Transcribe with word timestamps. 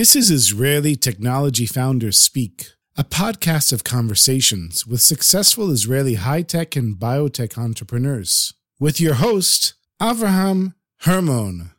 This 0.00 0.16
is 0.16 0.30
Israeli 0.30 0.96
Technology 0.96 1.66
Founders 1.66 2.18
Speak, 2.18 2.68
a 2.96 3.04
podcast 3.04 3.70
of 3.70 3.84
conversations 3.84 4.86
with 4.86 5.02
successful 5.02 5.70
Israeli 5.70 6.14
high 6.14 6.40
tech 6.40 6.74
and 6.74 6.96
biotech 6.96 7.58
entrepreneurs. 7.58 8.54
With 8.78 8.98
your 8.98 9.12
host, 9.16 9.74
Avraham 10.00 10.72
Hermon. 11.00 11.72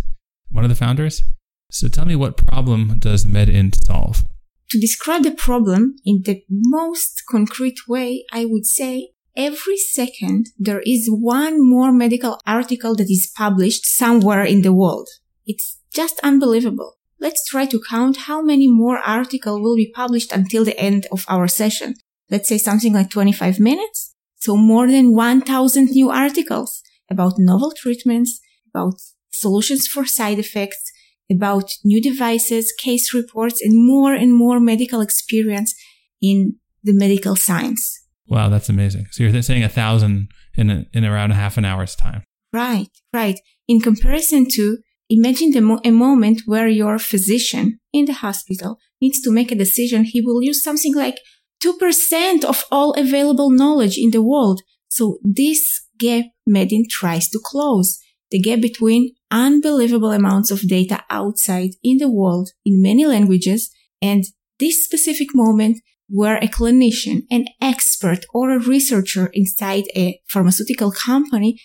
one 0.52 0.66
of 0.66 0.70
the 0.70 0.76
founders. 0.76 1.24
So 1.72 1.88
tell 1.88 2.04
me 2.04 2.18
what 2.18 2.36
problem 2.36 3.00
does 3.00 3.26
Medint 3.26 3.86
solve? 3.86 4.26
To 4.72 4.78
describe 4.78 5.24
the 5.24 5.32
problem 5.32 5.96
in 6.06 6.24
the 6.26 6.44
most 6.50 7.24
concrete 7.32 7.88
way, 7.88 8.26
I 8.34 8.44
would 8.44 8.66
say 8.66 9.12
every 9.38 9.78
second 9.78 10.48
there 10.60 10.82
is 10.86 11.08
one 11.10 11.66
more 11.66 11.94
medical 11.94 12.38
article 12.46 12.98
that 12.98 13.10
is 13.10 13.32
published 13.34 13.86
somewhere 13.86 14.44
in 14.44 14.62
the 14.62 14.74
world. 14.74 15.08
It's 15.46 15.80
just 15.94 16.20
unbelievable. 16.22 16.98
Let's 17.20 17.48
try 17.48 17.66
to 17.68 17.82
count 17.90 18.18
how 18.18 18.42
many 18.42 18.68
more 18.68 19.00
articles 19.00 19.62
will 19.62 19.76
be 19.76 19.92
published 19.96 20.32
until 20.32 20.66
the 20.66 20.78
end 20.80 21.08
of 21.12 21.26
our 21.28 21.48
session. 21.48 21.96
Let's 22.30 22.50
say 22.50 22.58
something 22.58 22.94
like 22.94 23.10
25 23.10 23.60
minutes. 23.60 24.16
So 24.36 24.56
more 24.58 24.88
than 24.88 25.16
1000 25.16 25.90
new 25.92 26.10
articles 26.10 26.82
about 27.10 27.40
novel 27.40 27.72
treatments, 27.76 28.40
about 28.74 28.96
solutions 29.32 29.88
for 29.88 30.06
side 30.06 30.40
effects, 30.40 30.92
about 31.32 31.72
new 31.84 32.02
devices, 32.02 32.74
case 32.78 33.14
reports, 33.14 33.62
and 33.62 33.74
more 33.76 34.14
and 34.14 34.34
more 34.34 34.60
medical 34.60 35.02
experience 35.02 35.74
in 36.22 36.56
the 36.84 36.94
medical 36.94 37.36
science. 37.36 38.02
Wow, 38.28 38.50
that's 38.50 38.70
amazing. 38.70 39.08
So 39.12 39.24
you're 39.24 39.42
saying 39.42 39.64
a 39.64 39.70
thousand 39.70 40.30
in 40.56 40.70
a, 40.70 40.86
in 40.94 41.06
around 41.06 41.32
a 41.32 41.36
half 41.36 41.58
an 41.58 41.66
hour's 41.66 41.96
time. 41.96 42.24
Right, 42.54 42.90
right. 43.14 43.40
In 43.68 43.82
comparison 43.82 44.48
to 44.52 44.78
imagine 45.10 45.52
mo- 45.64 45.82
a 45.84 45.92
moment 45.92 46.42
where 46.46 46.68
your 46.68 46.98
physician 47.00 47.80
in 47.94 48.06
the 48.06 48.14
hospital 48.14 48.78
needs 49.02 49.22
to 49.22 49.32
make 49.32 49.52
a 49.52 49.56
decision. 49.56 50.04
He 50.04 50.22
will 50.22 50.42
use 50.42 50.64
something 50.64 50.96
like 50.96 51.20
2% 51.64 52.44
of 52.44 52.64
all 52.72 52.94
available 52.94 53.50
knowledge 53.50 53.98
in 53.98 54.12
the 54.12 54.22
world. 54.22 54.62
So 54.88 55.20
this 55.24 55.82
gap 55.98 56.26
Medint 56.48 56.90
tries 56.90 57.30
to 57.30 57.40
close. 57.44 58.00
The 58.32 58.42
gap 58.42 58.62
between 58.62 59.14
unbelievable 59.32 60.12
amounts 60.12 60.52
of 60.52 60.68
data 60.68 61.04
outside 61.10 61.72
in 61.84 61.98
the 61.98 62.10
world 62.10 62.50
in 62.66 62.82
many 62.82 63.06
languages 63.06 63.70
and 64.02 64.26
this 64.60 64.86
specific 64.86 65.30
moment 65.34 65.80
where 66.08 66.38
a 66.38 66.48
clinician, 66.48 67.24
an 67.32 67.46
expert, 67.62 68.26
or 68.34 68.52
a 68.52 68.60
researcher 68.60 69.30
inside 69.34 69.86
a 69.96 70.20
pharmaceutical 70.28 70.92
company 70.92 71.60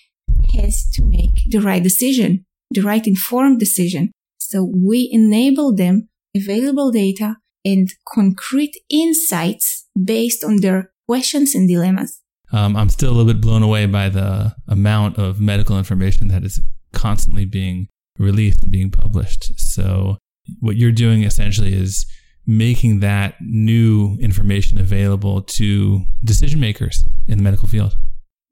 has 0.55 0.89
to 0.95 1.05
make 1.05 1.45
the 1.51 1.61
right 1.61 1.83
decision, 1.83 2.47
the 2.71 2.83
right 2.83 3.07
informed 3.07 3.59
decision. 3.59 4.13
So 4.39 4.65
we 4.65 5.09
enable 5.13 5.75
them 5.75 6.09
available 6.37 6.91
data 6.91 7.37
and 7.65 7.89
concrete 8.07 8.77
insights 8.89 9.87
based 10.03 10.45
on 10.45 10.61
their 10.61 10.93
questions 11.07 11.55
and 11.55 11.69
dilemmas. 11.69 12.21
Um, 12.53 12.77
I'm 12.77 12.89
still 12.89 13.11
a 13.11 13.15
little 13.15 13.33
bit 13.33 13.41
blown 13.41 13.63
away 13.63 13.87
by 13.87 14.09
the 14.09 14.55
amount 14.67 15.19
of 15.19 15.41
medical 15.41 15.79
information 15.79 16.29
that 16.29 16.45
is 16.45 16.61
constantly 16.93 17.45
being 17.45 17.89
released 18.19 18.63
and 18.63 18.73
being 18.73 18.91
published. 18.91 19.59
So 19.59 20.19
what 20.61 20.77
you're 20.77 20.93
doing 20.93 21.23
essentially 21.23 21.75
is 21.75 22.07
making 22.47 23.01
that 23.01 23.35
new 23.41 24.17
information 24.21 24.79
available 24.79 25.43
to 25.43 26.03
decision 26.25 26.59
makers 26.59 27.05
in 27.29 27.39
the 27.39 27.45
medical 27.45 27.69
field? 27.69 27.97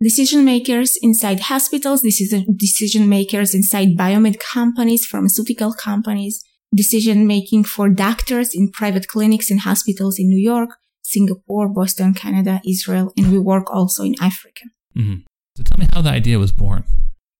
Decision 0.01 0.45
makers 0.45 0.97
inside 1.03 1.41
hospitals, 1.41 2.03
decision 2.03 3.09
makers 3.09 3.53
inside 3.53 3.97
biomed 3.97 4.39
companies, 4.39 5.05
pharmaceutical 5.05 5.73
companies, 5.73 6.45
decision 6.73 7.27
making 7.27 7.65
for 7.65 7.89
doctors 7.89 8.55
in 8.55 8.71
private 8.71 9.09
clinics 9.09 9.51
and 9.51 9.61
hospitals 9.61 10.17
in 10.19 10.29
New 10.29 10.41
York, 10.41 10.71
Singapore, 11.03 11.69
Boston, 11.69 12.15
Canada, 12.15 12.61
Israel, 12.69 13.13
and 13.17 13.33
we 13.33 13.41
work 13.41 13.73
also 13.73 14.05
in 14.05 14.15
Africa. 14.21 14.67
Mm-hmm. 14.97 15.23
So 15.57 15.65
tell 15.65 15.79
me 15.79 15.89
how 15.93 16.03
the 16.03 16.11
idea 16.11 16.39
was 16.39 16.53
born. 16.53 16.85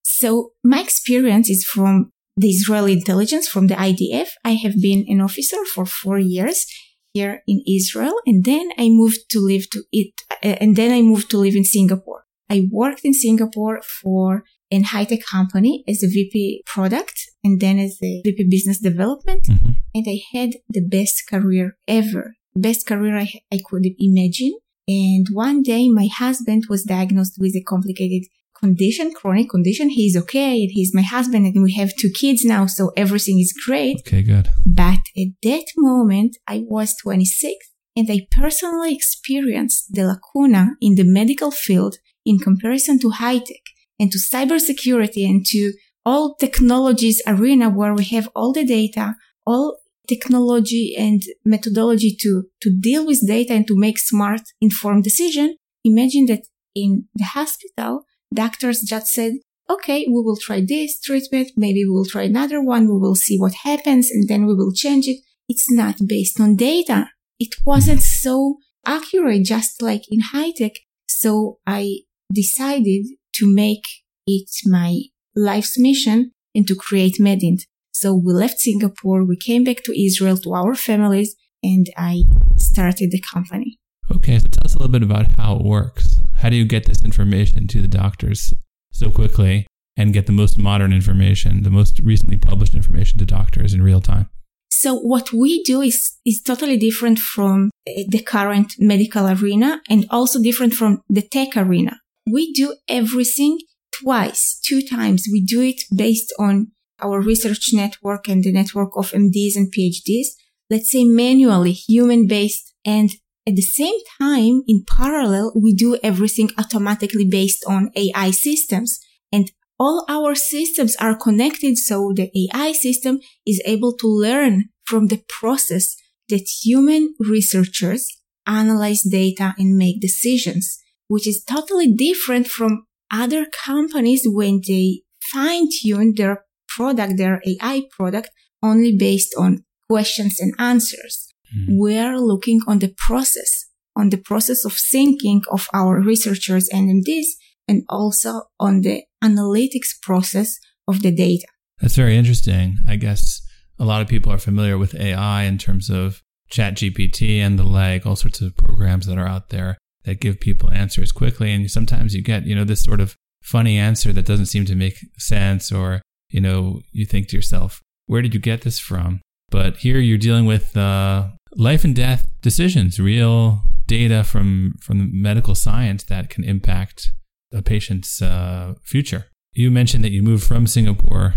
So 0.03 0.51
my 0.61 0.81
experience 0.81 1.49
is 1.49 1.63
from 1.63 2.11
the 2.35 2.49
Israeli 2.49 2.91
intelligence 2.91 3.47
from 3.47 3.67
the 3.67 3.75
IDF. 3.75 4.31
I 4.43 4.55
have 4.55 4.81
been 4.81 5.05
an 5.07 5.21
officer 5.21 5.63
for 5.73 5.85
four 5.85 6.19
years 6.19 6.65
here 7.13 7.41
in 7.47 7.63
Israel, 7.65 8.15
and 8.25 8.43
then 8.43 8.71
I 8.77 8.89
moved 8.89 9.29
to 9.29 9.39
live 9.39 9.69
to 9.69 9.83
it, 9.93 10.11
uh, 10.43 10.57
and 10.59 10.75
then 10.75 10.91
I 10.91 11.01
moved 11.01 11.29
to 11.31 11.37
live 11.37 11.55
in 11.55 11.63
Singapore. 11.63 12.25
I 12.49 12.67
worked 12.71 13.01
in 13.03 13.13
Singapore 13.13 13.81
for 13.81 14.43
an 14.71 14.83
high 14.85 15.05
tech 15.05 15.19
company 15.29 15.83
as 15.87 16.03
a 16.03 16.07
VP 16.07 16.63
product 16.65 17.19
and 17.43 17.59
then 17.59 17.79
as 17.79 17.97
a 18.03 18.21
VP 18.23 18.47
business 18.49 18.79
development. 18.79 19.45
Mm-hmm. 19.45 19.69
And 19.95 20.05
I 20.07 20.19
had 20.33 20.51
the 20.69 20.85
best 20.85 21.23
career 21.29 21.77
ever, 21.87 22.35
best 22.55 22.85
career 22.87 23.17
I, 23.17 23.31
I 23.51 23.59
could 23.63 23.85
imagine. 23.99 24.53
And 24.87 25.27
one 25.31 25.61
day 25.61 25.87
my 25.87 26.07
husband 26.11 26.65
was 26.69 26.83
diagnosed 26.83 27.37
with 27.39 27.55
a 27.55 27.63
complicated 27.63 28.23
condition, 28.59 29.13
chronic 29.13 29.49
condition. 29.49 29.89
He's 29.89 30.17
okay. 30.17 30.65
He's 30.65 30.93
my 30.93 31.01
husband 31.01 31.45
and 31.45 31.63
we 31.63 31.73
have 31.73 31.95
two 31.95 32.09
kids 32.09 32.43
now. 32.43 32.65
So 32.65 32.91
everything 32.97 33.39
is 33.39 33.53
great. 33.65 33.97
Okay, 34.05 34.23
good. 34.23 34.49
But 34.65 34.99
at 35.17 35.29
that 35.43 35.65
moment, 35.77 36.37
I 36.47 36.63
was 36.67 36.95
26 37.01 37.55
and 37.95 38.09
I 38.09 38.27
personally 38.31 38.93
experienced 38.93 39.93
the 39.93 40.05
lacuna 40.05 40.71
in 40.81 40.95
the 40.95 41.03
medical 41.05 41.51
field 41.51 41.97
in 42.29 42.37
comparison 42.37 42.99
to 42.99 43.09
high 43.09 43.39
tech 43.39 43.65
and 43.99 44.11
to 44.11 44.19
cybersecurity 44.19 45.23
and 45.27 45.45
to 45.47 45.73
all 46.05 46.35
technologies 46.35 47.21
arena 47.27 47.69
where 47.69 47.93
we 47.93 48.05
have 48.05 48.29
all 48.35 48.53
the 48.53 48.63
data, 48.63 49.15
all 49.45 49.79
technology 50.07 50.95
and 50.97 51.21
methodology 51.43 52.15
to, 52.21 52.43
to 52.61 52.69
deal 52.87 53.05
with 53.05 53.27
data 53.27 53.53
and 53.53 53.67
to 53.67 53.75
make 53.77 53.97
smart, 53.97 54.41
informed 54.61 55.03
decision. 55.03 55.57
Imagine 55.83 56.25
that 56.27 56.43
in 56.75 57.07
the 57.15 57.25
hospital, 57.25 58.05
doctors 58.33 58.81
just 58.81 59.07
said, 59.07 59.33
okay, 59.69 60.05
we 60.07 60.21
will 60.21 60.37
try 60.37 60.61
this 60.61 60.99
treatment. 60.99 61.51
Maybe 61.57 61.83
we 61.83 61.91
will 61.91 62.05
try 62.05 62.23
another 62.23 62.61
one. 62.61 62.87
We 62.87 62.97
will 62.97 63.15
see 63.15 63.37
what 63.37 63.53
happens 63.63 64.09
and 64.11 64.27
then 64.27 64.45
we 64.45 64.53
will 64.53 64.73
change 64.73 65.07
it. 65.07 65.19
It's 65.47 65.69
not 65.71 65.95
based 66.07 66.39
on 66.39 66.55
data. 66.55 67.09
It 67.39 67.55
wasn't 67.65 68.01
so 68.01 68.57
accurate, 68.85 69.45
just 69.45 69.81
like 69.81 70.03
in 70.11 70.19
high 70.31 70.51
tech. 70.51 70.73
So 71.07 71.59
I 71.67 71.99
decided 72.31 73.05
to 73.35 73.53
make 73.53 73.83
it 74.27 74.49
my 74.65 75.01
life's 75.35 75.79
mission 75.79 76.31
and 76.55 76.67
to 76.67 76.75
create 76.75 77.17
Medint. 77.19 77.61
So 77.91 78.13
we 78.13 78.33
left 78.33 78.59
Singapore. 78.59 79.23
We 79.25 79.37
came 79.37 79.63
back 79.63 79.83
to 79.83 80.05
Israel 80.05 80.37
to 80.37 80.53
our 80.53 80.75
families 80.75 81.35
and 81.63 81.87
I 81.97 82.23
started 82.57 83.11
the 83.11 83.21
company. 83.21 83.77
Okay. 84.11 84.39
So 84.39 84.47
tell 84.47 84.65
us 84.65 84.75
a 84.75 84.77
little 84.79 84.91
bit 84.91 85.03
about 85.03 85.27
how 85.37 85.55
it 85.57 85.63
works. 85.63 86.19
How 86.37 86.49
do 86.49 86.55
you 86.55 86.65
get 86.65 86.85
this 86.85 87.03
information 87.03 87.67
to 87.67 87.81
the 87.81 87.87
doctors 87.87 88.53
so 88.91 89.11
quickly? 89.11 89.67
and 89.99 90.13
get 90.13 90.27
the 90.27 90.31
most 90.31 90.57
modern 90.57 90.93
information, 90.93 91.63
the 91.63 91.69
most 91.69 91.99
recently 91.99 92.37
published 92.37 92.73
information 92.73 93.19
to 93.19 93.25
doctors 93.25 93.73
in 93.73 93.83
real 93.83 93.99
time. 93.99 94.29
So 94.71 94.95
what 94.95 95.33
we 95.33 95.61
do 95.63 95.81
is, 95.81 96.15
is 96.25 96.41
totally 96.41 96.77
different 96.77 97.19
from 97.19 97.69
eh, 97.85 98.05
the 98.07 98.23
current 98.23 98.75
medical 98.79 99.27
arena 99.27 99.81
and 99.89 100.05
also 100.09 100.41
different 100.41 100.73
from 100.73 101.01
the 101.09 101.21
tech 101.21 101.57
arena. 101.57 101.99
We 102.31 102.53
do 102.53 102.75
everything 102.87 103.59
twice, 103.91 104.59
two 104.63 104.81
times. 104.81 105.27
We 105.31 105.43
do 105.43 105.61
it 105.61 105.81
based 105.95 106.33
on 106.39 106.71
our 107.01 107.21
research 107.21 107.69
network 107.73 108.27
and 108.27 108.43
the 108.43 108.51
network 108.51 108.91
of 108.95 109.11
MDs 109.11 109.55
and 109.55 109.73
PhDs. 109.73 110.27
Let's 110.69 110.91
say 110.91 111.03
manually, 111.03 111.71
human 111.71 112.27
based. 112.27 112.73
And 112.85 113.09
at 113.47 113.55
the 113.55 113.61
same 113.61 113.97
time, 114.21 114.63
in 114.67 114.83
parallel, 114.87 115.53
we 115.55 115.73
do 115.73 115.97
everything 116.03 116.51
automatically 116.57 117.27
based 117.29 117.63
on 117.67 117.91
AI 117.95 118.31
systems. 118.31 118.99
And 119.31 119.51
all 119.79 120.05
our 120.09 120.35
systems 120.35 120.95
are 120.97 121.15
connected. 121.15 121.77
So 121.77 122.11
the 122.13 122.29
AI 122.35 122.73
system 122.73 123.19
is 123.45 123.61
able 123.65 123.95
to 123.97 124.07
learn 124.07 124.65
from 124.83 125.07
the 125.07 125.23
process 125.27 125.95
that 126.27 126.47
human 126.61 127.15
researchers 127.19 128.07
analyze 128.45 129.01
data 129.01 129.55
and 129.57 129.77
make 129.77 130.01
decisions, 130.01 130.79
which 131.09 131.27
is 131.27 131.43
totally 131.43 131.91
different 131.91 132.47
from 132.47 132.85
other 133.11 133.45
companies 133.45 134.21
when 134.25 134.61
they 134.65 135.01
fine 135.31 135.67
tune 135.81 136.13
their 136.15 136.45
product, 136.69 137.17
their 137.17 137.41
AI 137.45 137.83
product 137.91 138.29
only 138.63 138.95
based 138.95 139.33
on 139.37 139.65
questions 139.89 140.39
and 140.39 140.53
answers. 140.59 141.33
Mm. 141.53 141.79
We're 141.79 142.17
looking 142.17 142.61
on 142.67 142.79
the 142.79 142.93
process, 142.95 143.65
on 143.95 144.11
the 144.11 144.17
process 144.17 144.63
of 144.63 144.73
thinking 144.73 145.41
of 145.51 145.67
our 145.73 145.99
researchers 145.99 146.69
and 146.69 147.03
MDs 147.03 147.25
and 147.67 147.83
also 147.89 148.43
on 148.59 148.81
the 148.81 149.03
analytics 149.23 149.99
process 150.01 150.57
of 150.87 151.01
the 151.01 151.11
data. 151.11 151.47
That's 151.81 151.95
very 151.95 152.17
interesting. 152.17 152.77
I 152.87 152.97
guess 152.97 153.41
a 153.79 153.85
lot 153.85 154.01
of 154.01 154.07
people 154.07 154.31
are 154.31 154.37
familiar 154.37 154.77
with 154.77 154.95
AI 154.95 155.43
in 155.43 155.57
terms 155.57 155.89
of 155.89 156.21
ChatGPT 156.51 157.37
and 157.39 157.57
the 157.57 157.63
like, 157.63 158.05
all 158.05 158.15
sorts 158.15 158.41
of 158.41 158.55
programs 158.55 159.07
that 159.07 159.17
are 159.17 159.27
out 159.27 159.49
there 159.49 159.77
that 160.09 160.19
give 160.19 160.39
people 160.39 160.71
answers 160.71 161.11
quickly. 161.11 161.53
And 161.53 161.69
sometimes 161.69 162.15
you 162.15 162.23
get, 162.23 162.47
you 162.47 162.55
know, 162.55 162.63
this 162.63 162.83
sort 162.83 162.99
of 162.99 163.15
funny 163.43 163.77
answer 163.77 164.11
that 164.11 164.25
doesn't 164.25 164.47
seem 164.47 164.65
to 164.65 164.75
make 164.75 164.97
sense, 165.17 165.71
or, 165.71 166.01
you 166.31 166.41
know, 166.41 166.81
you 166.91 167.05
think 167.05 167.27
to 167.29 167.35
yourself, 167.35 167.81
where 168.07 168.23
did 168.23 168.33
you 168.33 168.39
get 168.39 168.63
this 168.63 168.79
from? 168.79 169.21
But 169.51 169.77
here 169.77 169.99
you're 169.99 170.17
dealing 170.17 170.45
with 170.45 170.75
uh, 170.75 171.27
life 171.55 171.83
and 171.83 171.95
death 171.95 172.27
decisions, 172.41 172.99
real 172.99 173.61
data 173.85 174.23
from, 174.23 174.75
from 174.81 175.09
medical 175.13 175.53
science 175.53 176.03
that 176.05 176.29
can 176.29 176.43
impact 176.43 177.11
a 177.53 177.61
patient's 177.61 178.19
uh, 178.19 178.73
future. 178.83 179.27
You 179.53 179.69
mentioned 179.69 180.03
that 180.03 180.11
you 180.11 180.23
moved 180.23 180.43
from 180.43 180.65
Singapore 180.65 181.35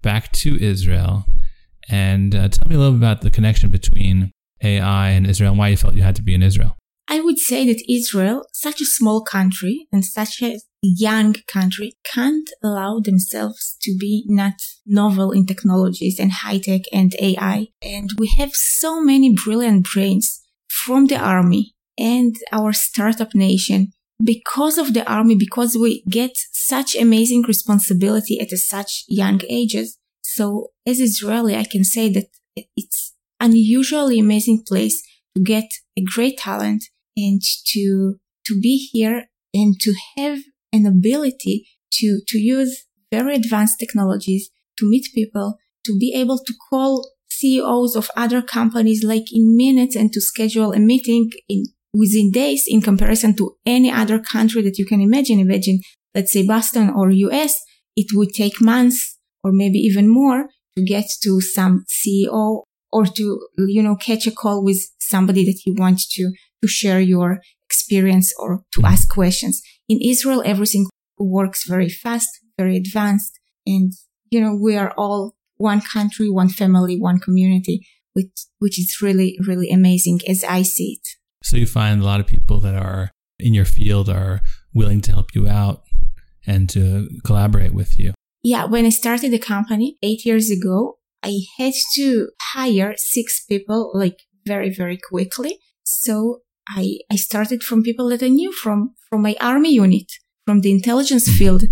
back 0.00 0.30
to 0.32 0.60
Israel. 0.62 1.24
And 1.88 2.34
uh, 2.34 2.48
tell 2.48 2.68
me 2.68 2.76
a 2.76 2.78
little 2.78 2.94
about 2.94 3.22
the 3.22 3.30
connection 3.30 3.70
between 3.70 4.30
AI 4.62 5.08
and 5.10 5.26
Israel 5.26 5.50
and 5.50 5.58
why 5.58 5.68
you 5.68 5.76
felt 5.76 5.94
you 5.94 6.02
had 6.02 6.16
to 6.16 6.22
be 6.22 6.34
in 6.34 6.42
Israel. 6.42 6.76
I 7.08 7.20
would 7.20 7.38
say 7.38 7.66
that 7.66 7.82
Israel, 7.88 8.46
such 8.52 8.80
a 8.80 8.86
small 8.86 9.22
country 9.22 9.86
and 9.92 10.04
such 10.04 10.40
a 10.42 10.58
young 10.82 11.34
country, 11.46 11.92
can't 12.04 12.48
allow 12.62 13.00
themselves 13.00 13.76
to 13.82 13.96
be 13.98 14.24
not 14.28 14.54
novel 14.86 15.30
in 15.30 15.46
technologies 15.46 16.18
and 16.18 16.32
high 16.32 16.58
tech 16.58 16.82
and 16.92 17.14
AI. 17.20 17.68
And 17.82 18.10
we 18.18 18.28
have 18.38 18.52
so 18.52 19.00
many 19.00 19.34
brilliant 19.34 19.88
brains 19.92 20.42
from 20.68 21.06
the 21.06 21.18
army 21.18 21.74
and 21.98 22.34
our 22.50 22.72
startup 22.72 23.34
nation 23.34 23.92
because 24.24 24.78
of 24.78 24.94
the 24.94 25.08
army, 25.10 25.34
because 25.36 25.76
we 25.76 26.04
get 26.08 26.32
such 26.52 26.94
amazing 26.96 27.42
responsibility 27.42 28.40
at 28.40 28.50
such 28.50 29.04
young 29.08 29.40
ages. 29.48 29.98
So 30.22 30.68
as 30.86 31.00
Israeli, 31.00 31.56
I 31.56 31.64
can 31.64 31.84
say 31.84 32.08
that 32.12 32.26
it's 32.76 33.14
unusually 33.40 34.18
amazing 34.18 34.62
place 34.66 35.02
to 35.34 35.42
get 35.42 35.68
a 35.98 36.02
great 36.02 36.38
talent 36.38 36.84
and 37.16 37.40
to, 37.66 38.16
to 38.46 38.60
be 38.60 38.88
here 38.92 39.26
and 39.54 39.78
to 39.80 39.94
have 40.16 40.38
an 40.72 40.86
ability 40.86 41.68
to, 41.92 42.20
to 42.26 42.38
use 42.38 42.84
very 43.10 43.34
advanced 43.34 43.78
technologies 43.78 44.50
to 44.78 44.88
meet 44.88 45.06
people, 45.14 45.58
to 45.84 45.96
be 45.98 46.14
able 46.14 46.38
to 46.38 46.54
call 46.70 47.10
CEOs 47.30 47.96
of 47.96 48.10
other 48.16 48.42
companies 48.42 49.04
like 49.04 49.32
in 49.32 49.56
minutes 49.56 49.96
and 49.96 50.12
to 50.12 50.20
schedule 50.20 50.72
a 50.72 50.78
meeting 50.78 51.30
in 51.48 51.64
within 51.94 52.30
days 52.30 52.64
in 52.66 52.80
comparison 52.80 53.36
to 53.36 53.56
any 53.66 53.90
other 53.90 54.18
country 54.18 54.62
that 54.62 54.78
you 54.78 54.86
can 54.86 55.00
imagine. 55.00 55.38
Imagine, 55.38 55.80
let's 56.14 56.32
say 56.32 56.46
Boston 56.46 56.90
or 56.90 57.10
US, 57.10 57.60
it 57.96 58.06
would 58.14 58.32
take 58.32 58.60
months 58.60 59.18
or 59.44 59.52
maybe 59.52 59.78
even 59.78 60.08
more 60.08 60.48
to 60.76 60.84
get 60.84 61.04
to 61.22 61.40
some 61.40 61.84
CEO 61.88 62.62
or 62.90 63.04
to, 63.06 63.48
you 63.58 63.82
know, 63.82 63.96
catch 63.96 64.26
a 64.26 64.30
call 64.30 64.64
with 64.64 64.78
somebody 64.98 65.44
that 65.44 65.60
you 65.66 65.74
want 65.76 66.00
to, 66.12 66.32
to 66.62 66.68
share 66.68 67.00
your 67.00 67.40
experience 67.64 68.32
or 68.38 68.64
to 68.72 68.80
mm-hmm. 68.80 68.92
ask 68.92 69.08
questions. 69.08 69.62
In 69.88 69.98
Israel, 70.00 70.42
everything 70.44 70.86
works 71.18 71.66
very 71.66 71.88
fast, 71.88 72.28
very 72.58 72.76
advanced. 72.76 73.38
And, 73.66 73.92
you 74.30 74.40
know, 74.40 74.54
we 74.54 74.76
are 74.76 74.92
all 74.96 75.34
one 75.56 75.80
country, 75.80 76.28
one 76.30 76.48
family, 76.48 76.98
one 76.98 77.18
community, 77.18 77.86
which, 78.14 78.30
which 78.58 78.78
is 78.78 78.98
really, 79.00 79.38
really 79.46 79.70
amazing 79.70 80.20
as 80.28 80.44
I 80.44 80.62
see 80.62 80.98
it. 81.00 81.08
So 81.44 81.56
you 81.56 81.66
find 81.66 82.00
a 82.00 82.04
lot 82.04 82.20
of 82.20 82.26
people 82.26 82.60
that 82.60 82.74
are 82.74 83.10
in 83.38 83.54
your 83.54 83.64
field 83.64 84.08
are 84.08 84.40
willing 84.72 85.00
to 85.02 85.12
help 85.12 85.34
you 85.34 85.48
out 85.48 85.82
and 86.46 86.68
to 86.70 87.08
collaborate 87.24 87.74
with 87.74 87.98
you. 87.98 88.14
Yeah, 88.42 88.64
when 88.64 88.84
I 88.84 88.90
started 88.90 89.32
the 89.32 89.38
company 89.38 89.96
eight 90.02 90.24
years 90.24 90.50
ago, 90.50 90.98
I 91.22 91.40
had 91.58 91.74
to 91.94 92.28
hire 92.54 92.94
six 92.96 93.44
people 93.44 93.92
like 93.94 94.18
very, 94.44 94.70
very 94.74 94.96
quickly. 94.98 95.58
So 95.84 96.40
I, 96.76 96.98
I 97.10 97.16
started 97.16 97.62
from 97.62 97.82
people 97.82 98.08
that 98.10 98.22
I 98.22 98.28
knew 98.28 98.52
from, 98.52 98.94
from 99.08 99.22
my 99.22 99.36
army 99.40 99.72
unit, 99.74 100.10
from 100.46 100.60
the 100.60 100.70
intelligence 100.70 101.28
field. 101.28 101.64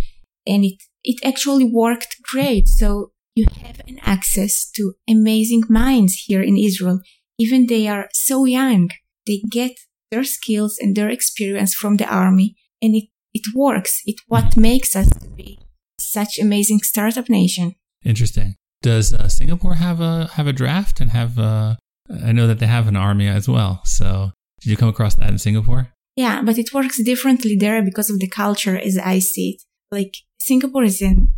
And 0.46 0.64
it, 0.64 0.82
it 1.02 1.20
actually 1.24 1.64
worked 1.64 2.16
great. 2.22 2.68
So 2.68 3.12
you 3.34 3.46
have 3.62 3.80
an 3.86 3.98
access 4.02 4.70
to 4.72 4.94
amazing 5.08 5.62
minds 5.68 6.24
here 6.26 6.42
in 6.42 6.56
Israel. 6.56 7.00
Even 7.38 7.66
they 7.66 7.88
are 7.88 8.08
so 8.12 8.44
young 8.44 8.90
they 9.26 9.42
get 9.48 9.72
their 10.10 10.24
skills 10.24 10.76
and 10.80 10.96
their 10.96 11.08
experience 11.08 11.74
from 11.74 11.96
the 11.96 12.06
army 12.06 12.56
and 12.82 12.94
it, 12.94 13.04
it 13.32 13.42
works. 13.54 14.02
It 14.04 14.16
what 14.26 14.56
makes 14.56 14.96
us 14.96 15.08
to 15.08 15.28
be 15.28 15.60
such 15.98 16.38
amazing 16.38 16.80
startup 16.80 17.28
nation. 17.28 17.74
Interesting. 18.04 18.56
Does 18.82 19.12
uh, 19.12 19.28
Singapore 19.28 19.74
have 19.74 20.00
a 20.00 20.30
have 20.34 20.46
a 20.46 20.52
draft 20.52 21.00
and 21.00 21.10
have 21.10 21.38
a, 21.38 21.78
I 22.24 22.32
know 22.32 22.46
that 22.46 22.58
they 22.58 22.66
have 22.66 22.88
an 22.88 22.96
army 22.96 23.28
as 23.28 23.48
well. 23.48 23.82
So 23.84 24.32
did 24.60 24.70
you 24.70 24.76
come 24.76 24.88
across 24.88 25.14
that 25.16 25.30
in 25.30 25.38
Singapore? 25.38 25.92
Yeah, 26.16 26.42
but 26.42 26.58
it 26.58 26.74
works 26.74 27.02
differently 27.02 27.56
there 27.56 27.82
because 27.82 28.10
of 28.10 28.18
the 28.18 28.28
culture 28.28 28.76
as 28.78 28.98
I 28.98 29.20
see 29.20 29.56
it. 29.56 29.62
Like 29.90 30.14
Singapore 30.40 30.84
is 30.84 31.00
an 31.00 31.32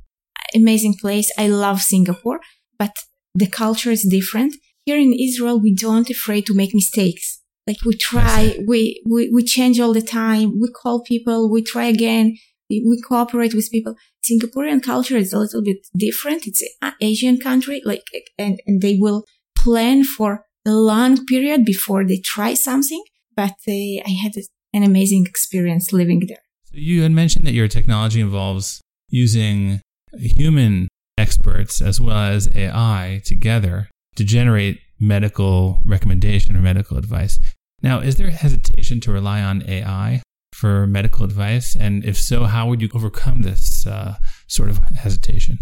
amazing 0.54 0.94
place. 1.00 1.30
I 1.38 1.48
love 1.48 1.80
Singapore, 1.80 2.40
but 2.78 2.94
the 3.34 3.46
culture 3.46 3.90
is 3.90 4.06
different. 4.08 4.54
Here 4.84 4.98
in 4.98 5.12
Israel, 5.12 5.60
we 5.60 5.74
don't 5.74 6.10
afraid 6.10 6.46
to 6.46 6.54
make 6.54 6.74
mistakes. 6.74 7.40
Like 7.66 7.76
we 7.84 7.96
try, 7.96 8.58
we, 8.66 9.00
we, 9.08 9.30
we 9.30 9.44
change 9.44 9.78
all 9.78 9.92
the 9.92 10.02
time. 10.02 10.60
We 10.60 10.68
call 10.70 11.02
people, 11.02 11.48
we 11.50 11.62
try 11.62 11.84
again, 11.84 12.36
we, 12.68 12.84
we 12.84 13.00
cooperate 13.00 13.54
with 13.54 13.70
people. 13.70 13.94
Singaporean 14.28 14.82
culture 14.82 15.16
is 15.16 15.32
a 15.32 15.38
little 15.38 15.62
bit 15.62 15.86
different. 15.96 16.46
It's 16.46 16.62
an 16.82 16.94
Asian 17.00 17.38
country, 17.38 17.80
like, 17.84 18.02
and, 18.36 18.60
and 18.66 18.82
they 18.82 18.96
will 18.96 19.24
plan 19.54 20.02
for 20.02 20.44
a 20.66 20.72
long 20.72 21.24
period 21.26 21.64
before 21.64 22.04
they 22.04 22.18
try 22.18 22.54
something. 22.54 23.02
But 23.36 23.56
uh, 23.68 23.72
I 24.06 24.16
had 24.22 24.32
an 24.72 24.82
amazing 24.82 25.26
experience 25.26 25.92
living 25.92 26.24
there. 26.28 26.42
So 26.64 26.74
you 26.74 27.02
had 27.02 27.12
mentioned 27.12 27.46
that 27.46 27.52
your 27.52 27.68
technology 27.68 28.20
involves 28.20 28.80
using 29.08 29.80
human 30.14 30.88
experts 31.18 31.80
as 31.80 32.00
well 32.00 32.16
as 32.16 32.48
AI 32.54 33.22
together 33.24 33.88
to 34.16 34.24
generate 34.24 34.80
medical 34.98 35.80
recommendation 35.84 36.56
or 36.56 36.60
medical 36.60 36.96
advice. 36.96 37.38
Now, 37.82 37.98
is 37.98 38.16
there 38.16 38.30
hesitation 38.30 39.00
to 39.00 39.12
rely 39.12 39.42
on 39.42 39.68
AI 39.68 40.22
for 40.52 40.86
medical 40.86 41.24
advice? 41.24 41.76
And 41.76 42.04
if 42.04 42.16
so, 42.16 42.44
how 42.44 42.68
would 42.68 42.80
you 42.80 42.88
overcome 42.94 43.42
this 43.42 43.86
uh, 43.86 44.16
sort 44.46 44.70
of 44.70 44.78
hesitation? 44.78 45.58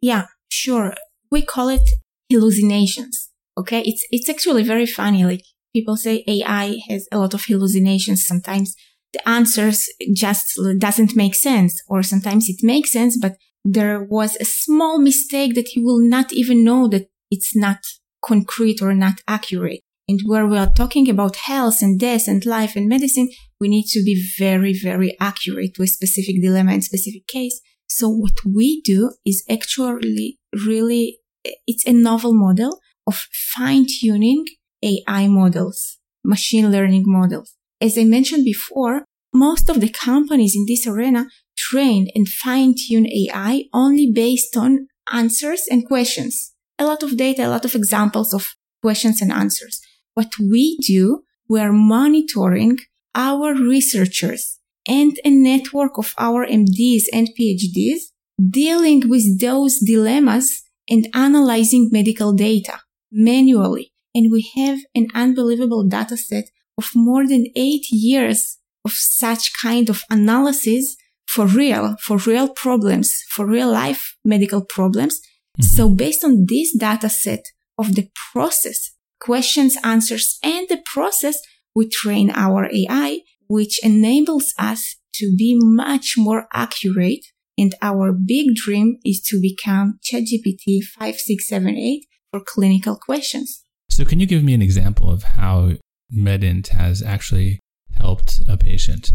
Yeah, 0.00 0.26
sure. 0.50 0.94
We 1.30 1.42
call 1.42 1.68
it 1.68 1.88
hallucinations. 2.30 3.30
Okay. 3.56 3.82
It's, 3.86 4.06
it's 4.10 4.28
actually 4.28 4.62
very 4.62 4.86
funny. 4.86 5.24
Like 5.24 5.44
people 5.74 5.96
say 5.96 6.24
AI 6.26 6.78
has 6.88 7.08
a 7.12 7.18
lot 7.18 7.34
of 7.34 7.44
hallucinations. 7.44 8.26
Sometimes 8.26 8.74
the 9.12 9.26
answers 9.28 9.88
just 10.14 10.58
doesn't 10.78 11.16
make 11.16 11.34
sense 11.34 11.82
or 11.88 12.02
sometimes 12.02 12.48
it 12.48 12.62
makes 12.62 12.92
sense, 12.92 13.18
but 13.20 13.36
there 13.64 14.02
was 14.02 14.36
a 14.36 14.44
small 14.44 14.98
mistake 14.98 15.54
that 15.54 15.74
you 15.74 15.84
will 15.84 16.00
not 16.00 16.32
even 16.32 16.64
know 16.64 16.88
that 16.88 17.08
it's 17.30 17.54
not 17.54 17.78
concrete 18.24 18.82
or 18.82 18.94
not 18.94 19.20
accurate. 19.28 19.80
And 20.08 20.20
where 20.26 20.46
we 20.46 20.58
are 20.58 20.70
talking 20.70 21.08
about 21.08 21.36
health 21.36 21.80
and 21.80 21.98
death 21.98 22.26
and 22.26 22.44
life 22.44 22.74
and 22.74 22.88
medicine, 22.88 23.30
we 23.60 23.68
need 23.68 23.86
to 23.90 24.02
be 24.04 24.20
very, 24.38 24.74
very 24.74 25.16
accurate 25.20 25.78
a 25.78 25.86
specific 25.86 26.42
dilemma 26.42 26.72
and 26.72 26.84
specific 26.84 27.26
case. 27.26 27.60
So 27.86 28.08
what 28.08 28.44
we 28.44 28.80
do 28.82 29.12
is 29.24 29.44
actually 29.48 30.38
really, 30.66 31.18
it's 31.66 31.86
a 31.86 31.92
novel 31.92 32.34
model 32.34 32.80
of 33.06 33.26
fine 33.54 33.86
tuning 34.00 34.44
AI 34.82 35.28
models, 35.28 35.98
machine 36.24 36.70
learning 36.70 37.04
models. 37.06 37.54
As 37.80 37.98
I 37.98 38.04
mentioned 38.04 38.44
before, 38.44 39.04
most 39.34 39.68
of 39.68 39.80
the 39.80 39.88
companies 39.88 40.54
in 40.54 40.66
this 40.66 40.86
arena 40.86 41.26
train 41.56 42.08
and 42.14 42.28
fine 42.28 42.74
tune 42.76 43.06
AI 43.06 43.64
only 43.72 44.10
based 44.12 44.56
on 44.56 44.88
answers 45.12 45.62
and 45.70 45.86
questions. 45.86 46.52
A 46.78 46.84
lot 46.84 47.02
of 47.02 47.16
data, 47.16 47.46
a 47.46 47.48
lot 47.48 47.64
of 47.64 47.74
examples 47.74 48.34
of 48.34 48.54
questions 48.82 49.22
and 49.22 49.32
answers. 49.32 49.80
What 50.14 50.32
we 50.38 50.76
do, 50.86 51.22
we 51.48 51.60
are 51.60 51.72
monitoring 51.72 52.78
our 53.14 53.54
researchers 53.54 54.58
and 54.86 55.18
a 55.24 55.30
network 55.30 55.98
of 55.98 56.14
our 56.18 56.46
MDs 56.46 57.04
and 57.12 57.28
PhDs 57.38 58.12
dealing 58.50 59.08
with 59.08 59.40
those 59.40 59.78
dilemmas 59.78 60.62
and 60.88 61.08
analyzing 61.14 61.88
medical 61.92 62.32
data 62.32 62.80
manually. 63.10 63.91
And 64.14 64.30
we 64.30 64.50
have 64.56 64.80
an 64.94 65.08
unbelievable 65.14 65.86
data 65.88 66.16
set 66.16 66.44
of 66.78 66.90
more 66.94 67.26
than 67.26 67.46
eight 67.56 67.86
years 67.90 68.58
of 68.84 68.92
such 68.92 69.52
kind 69.60 69.88
of 69.88 70.02
analysis 70.10 70.96
for 71.26 71.46
real, 71.46 71.96
for 72.00 72.18
real 72.18 72.48
problems, 72.48 73.12
for 73.30 73.46
real 73.46 73.70
life 73.70 74.16
medical 74.24 74.64
problems. 74.64 75.20
Mm-hmm. 75.20 75.62
So 75.62 75.88
based 75.88 76.24
on 76.24 76.46
this 76.48 76.76
data 76.76 77.08
set 77.08 77.44
of 77.78 77.94
the 77.94 78.08
process, 78.32 78.90
questions, 79.20 79.76
answers, 79.82 80.38
and 80.42 80.68
the 80.68 80.82
process, 80.84 81.38
we 81.74 81.88
train 81.88 82.30
our 82.34 82.68
AI, 82.70 83.20
which 83.46 83.82
enables 83.84 84.52
us 84.58 84.96
to 85.14 85.34
be 85.36 85.56
much 85.58 86.14
more 86.16 86.46
accurate. 86.52 87.24
And 87.56 87.74
our 87.82 88.12
big 88.12 88.54
dream 88.54 88.98
is 89.04 89.22
to 89.28 89.40
become 89.40 90.00
ChatGPT 90.04 90.82
5678 90.82 92.06
for 92.30 92.40
clinical 92.40 92.96
questions. 92.96 93.61
So 93.92 94.06
can 94.06 94.20
you 94.20 94.26
give 94.26 94.42
me 94.42 94.54
an 94.54 94.62
example 94.62 95.10
of 95.10 95.22
how 95.22 95.72
Medint 96.10 96.68
has 96.68 97.02
actually 97.02 97.60
helped 97.98 98.40
a 98.48 98.56
patient? 98.56 99.12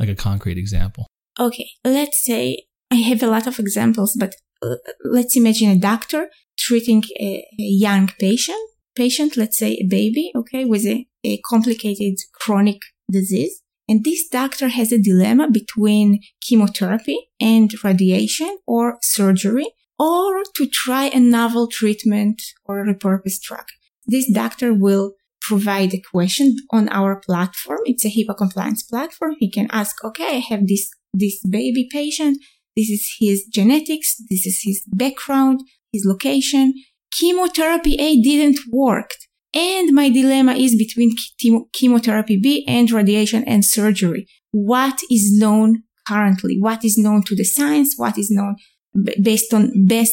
Like 0.00 0.08
a 0.08 0.16
concrete 0.16 0.58
example. 0.58 1.06
Okay, 1.38 1.68
let's 1.84 2.24
say 2.24 2.64
I 2.90 2.96
have 2.96 3.22
a 3.22 3.28
lot 3.28 3.46
of 3.46 3.60
examples, 3.60 4.16
but 4.18 4.34
uh, 4.62 4.74
let's 5.04 5.36
imagine 5.36 5.70
a 5.70 5.76
doctor 5.76 6.28
treating 6.58 7.04
a, 7.20 7.46
young 7.56 8.08
patient, 8.18 8.58
patient, 8.96 9.36
let's 9.36 9.56
say 9.56 9.74
a 9.74 9.86
baby, 9.86 10.32
okay, 10.34 10.64
with 10.64 10.84
a, 10.86 11.06
a 11.22 11.40
complicated 11.48 12.16
chronic 12.34 12.80
disease. 13.08 13.62
And 13.88 14.02
this 14.02 14.26
doctor 14.28 14.70
has 14.70 14.90
a 14.90 15.00
dilemma 15.00 15.48
between 15.52 16.18
chemotherapy 16.40 17.16
and 17.40 17.72
radiation 17.84 18.58
or 18.66 18.98
surgery 19.02 19.66
or 20.00 20.42
to 20.56 20.66
try 20.66 21.04
a 21.04 21.20
novel 21.20 21.68
treatment 21.68 22.42
or 22.64 22.80
a 22.80 22.92
repurposed 22.92 23.42
drug. 23.42 23.66
This 24.06 24.30
doctor 24.32 24.72
will 24.74 25.12
provide 25.40 25.94
a 25.94 26.02
question 26.12 26.56
on 26.70 26.88
our 26.90 27.16
platform. 27.16 27.80
It's 27.84 28.04
a 28.04 28.08
HIPAA 28.08 28.36
compliance 28.36 28.82
platform. 28.82 29.36
He 29.38 29.50
can 29.50 29.68
ask, 29.70 30.04
okay, 30.04 30.36
I 30.36 30.42
have 30.50 30.66
this, 30.66 30.88
this 31.12 31.40
baby 31.48 31.88
patient. 31.90 32.38
This 32.76 32.88
is 32.90 33.16
his 33.18 33.44
genetics. 33.52 34.16
This 34.30 34.46
is 34.46 34.60
his 34.62 34.82
background, 34.86 35.60
his 35.92 36.04
location. 36.06 36.74
Chemotherapy 37.12 37.96
A 37.98 38.20
didn't 38.20 38.60
work. 38.70 39.10
And 39.52 39.92
my 39.92 40.08
dilemma 40.08 40.54
is 40.54 40.76
between 40.76 41.16
chemotherapy 41.72 42.38
B 42.40 42.64
and 42.68 42.90
radiation 42.90 43.42
and 43.44 43.64
surgery. 43.64 44.28
What 44.52 45.00
is 45.10 45.36
known 45.36 45.82
currently? 46.06 46.56
What 46.60 46.84
is 46.84 46.96
known 46.96 47.24
to 47.24 47.34
the 47.34 47.44
science? 47.44 47.94
What 47.96 48.16
is 48.16 48.30
known 48.30 48.56
based 49.20 49.52
on 49.52 49.86
best 49.86 50.12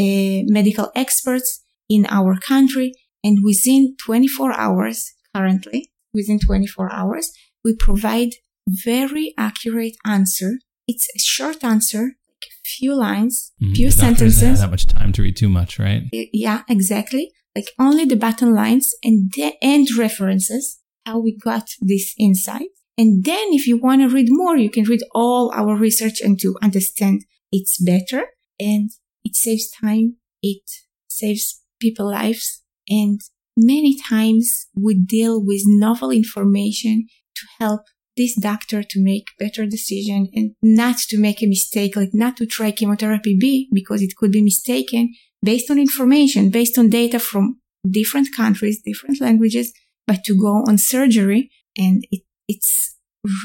uh, 0.00 0.44
medical 0.46 0.90
experts 0.94 1.62
in 1.90 2.06
our 2.08 2.38
country? 2.38 2.92
And 3.24 3.38
within 3.44 3.96
24 4.04 4.52
hours, 4.52 5.12
currently, 5.34 5.90
within 6.14 6.38
24 6.38 6.92
hours, 6.92 7.32
we 7.64 7.74
provide 7.76 8.30
very 8.68 9.34
accurate 9.38 9.94
answer. 10.04 10.58
It's 10.86 11.08
a 11.14 11.18
short 11.18 11.64
answer, 11.64 12.16
a 12.42 12.46
few 12.64 12.94
lines, 12.94 13.52
mm, 13.62 13.74
few 13.74 13.90
sentences. 13.90 14.42
Have 14.42 14.58
that 14.58 14.70
much 14.70 14.86
time 14.86 15.12
to 15.12 15.22
read 15.22 15.36
too 15.36 15.48
much, 15.48 15.78
right? 15.78 16.02
Yeah, 16.12 16.62
exactly. 16.68 17.32
Like 17.56 17.70
only 17.78 18.04
the 18.04 18.16
button 18.16 18.54
lines 18.54 18.94
and 19.02 19.32
the 19.32 19.54
end 19.60 19.88
references, 19.96 20.78
how 21.04 21.18
we 21.18 21.36
got 21.36 21.70
this 21.80 22.14
insight. 22.18 22.68
And 22.96 23.24
then 23.24 23.48
if 23.52 23.66
you 23.66 23.78
want 23.78 24.02
to 24.02 24.08
read 24.08 24.28
more, 24.28 24.56
you 24.56 24.70
can 24.70 24.84
read 24.84 25.00
all 25.14 25.52
our 25.54 25.76
research 25.76 26.20
and 26.20 26.38
to 26.40 26.56
understand 26.62 27.24
it's 27.52 27.82
better 27.82 28.26
and 28.58 28.90
it 29.24 29.34
saves 29.34 29.70
time. 29.70 30.16
It 30.42 30.62
saves 31.08 31.62
people 31.80 32.10
lives 32.10 32.62
and 32.88 33.20
many 33.56 33.96
times 34.08 34.66
we 34.74 34.94
deal 34.94 35.44
with 35.44 35.62
novel 35.66 36.10
information 36.10 37.06
to 37.36 37.42
help 37.58 37.82
this 38.16 38.34
doctor 38.34 38.82
to 38.82 39.02
make 39.02 39.28
better 39.38 39.64
decision 39.64 40.28
and 40.34 40.52
not 40.62 40.98
to 40.98 41.18
make 41.18 41.42
a 41.42 41.46
mistake, 41.46 41.96
like 41.96 42.10
not 42.12 42.36
to 42.36 42.46
try 42.46 42.70
chemotherapy 42.70 43.36
B 43.38 43.68
because 43.72 44.02
it 44.02 44.16
could 44.16 44.32
be 44.32 44.42
mistaken 44.42 45.14
based 45.42 45.70
on 45.70 45.78
information, 45.78 46.50
based 46.50 46.76
on 46.76 46.90
data 46.90 47.18
from 47.18 47.60
different 47.88 48.28
countries, 48.36 48.82
different 48.84 49.20
languages, 49.20 49.72
but 50.06 50.24
to 50.24 50.36
go 50.36 50.64
on 50.66 50.78
surgery. 50.78 51.50
And 51.76 52.04
it, 52.10 52.22
it's 52.48 52.96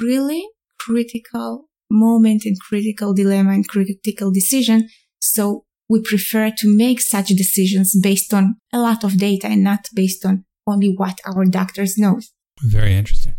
really 0.02 0.44
critical 0.80 1.70
moment 1.92 2.44
and 2.46 2.60
critical 2.60 3.14
dilemma 3.14 3.52
and 3.52 3.68
critical 3.68 4.32
decision. 4.32 4.90
So 5.20 5.66
we 5.90 6.02
prefer 6.02 6.50
to 6.50 6.78
make 6.78 7.02
such 7.02 7.28
decisions 7.28 7.96
based 8.02 8.34
on 8.34 8.56
a 8.72 8.80
lot 8.80 9.04
of 9.04 9.18
data 9.18 9.48
and 9.48 9.64
not 9.64 9.90
based 9.94 10.26
on 10.26 10.46
only 10.66 10.94
what 10.96 11.20
our 11.26 11.46
doctors 11.46 11.98
know. 11.98 12.20
Very 12.62 12.94
interesting. 12.94 13.36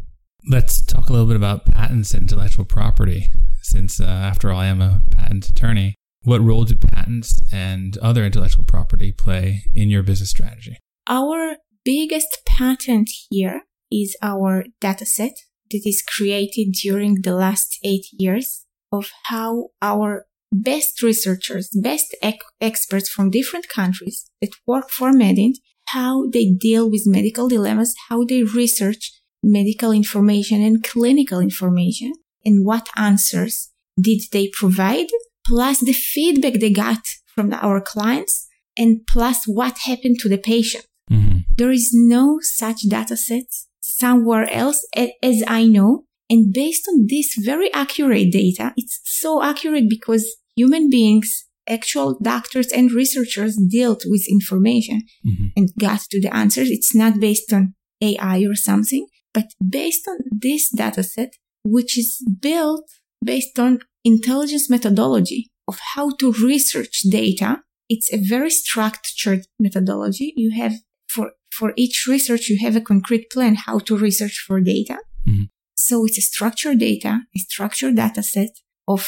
Let's 0.49 0.83
talk 0.83 1.09
a 1.09 1.13
little 1.13 1.27
bit 1.27 1.37
about 1.37 1.65
patents 1.65 2.13
and 2.13 2.23
intellectual 2.23 2.67
property, 2.67 3.33
since 3.63 3.99
uh, 3.99 4.05
after 4.05 4.53
all, 4.53 4.61
I 4.61 4.67
am 4.67 4.83
a 4.83 5.01
patent 5.11 5.49
attorney. 5.49 5.95
What 6.23 6.43
role 6.43 6.65
do 6.65 6.75
patents 6.75 7.41
and 7.53 7.97
other 7.99 8.25
intellectual 8.25 8.65
property 8.65 9.13
play 9.13 9.65
in 9.75 9.89
your 9.89 10.03
business 10.03 10.31
strategy? 10.31 10.79
Our 11.09 11.57
biggest 11.85 12.41
patent 12.47 13.09
here 13.31 13.63
is 13.91 14.17
our 14.23 14.65
dataset 14.81 15.33
that 15.71 15.83
is 15.85 16.03
created 16.03 16.73
during 16.83 17.23
the 17.23 17.35
last 17.35 17.79
eight 17.85 18.07
years 18.13 18.67
of 18.93 19.11
how 19.25 19.69
our 19.81 20.27
best 20.55 21.03
researchers, 21.03 21.69
best 21.83 22.15
ec- 22.23 22.39
experts 22.61 23.09
from 23.09 23.31
different 23.31 23.69
countries 23.69 24.31
that 24.41 24.51
work 24.67 24.89
for 24.89 25.13
Medint, 25.13 25.57
how 25.89 26.29
they 26.31 26.53
deal 26.53 26.89
with 26.89 27.03
medical 27.07 27.49
dilemmas, 27.49 27.95
how 28.09 28.25
they 28.25 28.43
research 28.43 29.13
medical 29.43 29.91
information 29.91 30.63
and 30.63 30.83
clinical 30.83 31.41
information, 31.41 32.13
and 32.45 32.65
what 32.65 32.89
answers 32.97 33.71
did 34.01 34.23
they 34.33 34.49
provide, 34.53 35.09
plus 35.47 35.81
the 35.81 35.93
feedback 35.93 36.55
they 36.55 36.71
got 36.71 37.03
from 37.35 37.53
our 37.53 37.81
clients, 37.81 38.47
and 38.77 39.07
plus 39.07 39.45
what 39.47 39.79
happened 39.87 40.19
to 40.21 40.29
the 40.29 40.39
patient. 40.39 40.87
Mm-hmm. 41.11 41.39
There 41.57 41.71
is 41.71 41.91
no 41.93 42.39
such 42.41 42.83
data 42.89 43.17
sets 43.17 43.69
somewhere 43.81 44.51
else, 44.51 44.87
as 45.23 45.43
I 45.47 45.65
know. 45.67 46.05
And 46.31 46.53
based 46.53 46.89
on 46.89 47.07
this 47.09 47.37
very 47.39 47.73
accurate 47.75 48.33
data, 48.33 48.73
it's 48.77 49.01
so 49.05 49.43
accurate 49.43 49.89
because 49.91 50.37
human 50.57 50.91
beings, 50.91 51.45
actual 51.69 52.19
doctors 52.21 52.69
and 52.73 52.93
researchers 52.93 53.57
dealt 53.57 54.03
with 54.07 54.27
information 54.29 55.03
mm-hmm. 55.27 55.47
and 55.57 55.71
got 55.79 56.01
to 56.11 56.21
the 56.21 56.35
answers. 56.35 56.71
It's 56.71 56.95
not 56.95 57.21
based 57.21 57.53
on 57.53 57.75
AI 58.01 58.45
or 58.45 58.55
something, 58.55 59.07
but 59.33 59.47
based 59.67 60.07
on 60.09 60.19
this 60.31 60.71
data 60.71 61.03
set, 61.03 61.35
which 61.65 61.99
is 61.99 62.23
built 62.41 62.89
based 63.25 63.59
on 63.59 63.81
intelligence 64.05 64.69
methodology 64.69 65.51
of 65.67 65.79
how 65.95 66.11
to 66.17 66.33
research 66.33 67.03
data. 67.11 67.63
It's 67.89 68.13
a 68.13 68.19
very 68.19 68.51
structured 68.51 69.47
methodology. 69.59 70.33
You 70.37 70.53
have 70.57 70.75
for, 71.09 71.33
for 71.51 71.73
each 71.77 72.07
research, 72.09 72.49
you 72.49 72.59
have 72.61 72.77
a 72.77 72.81
concrete 72.81 73.31
plan 73.31 73.55
how 73.55 73.79
to 73.81 73.97
research 73.97 74.45
for 74.47 74.61
data. 74.61 74.99
Mm-hmm. 75.27 75.45
So 75.77 76.05
it's 76.05 76.19
a 76.19 76.23
structured 76.23 76.79
data, 76.79 77.21
a 77.35 77.39
structured 77.39 77.97
data 77.97 78.23
set 78.23 78.51
of 78.89 79.07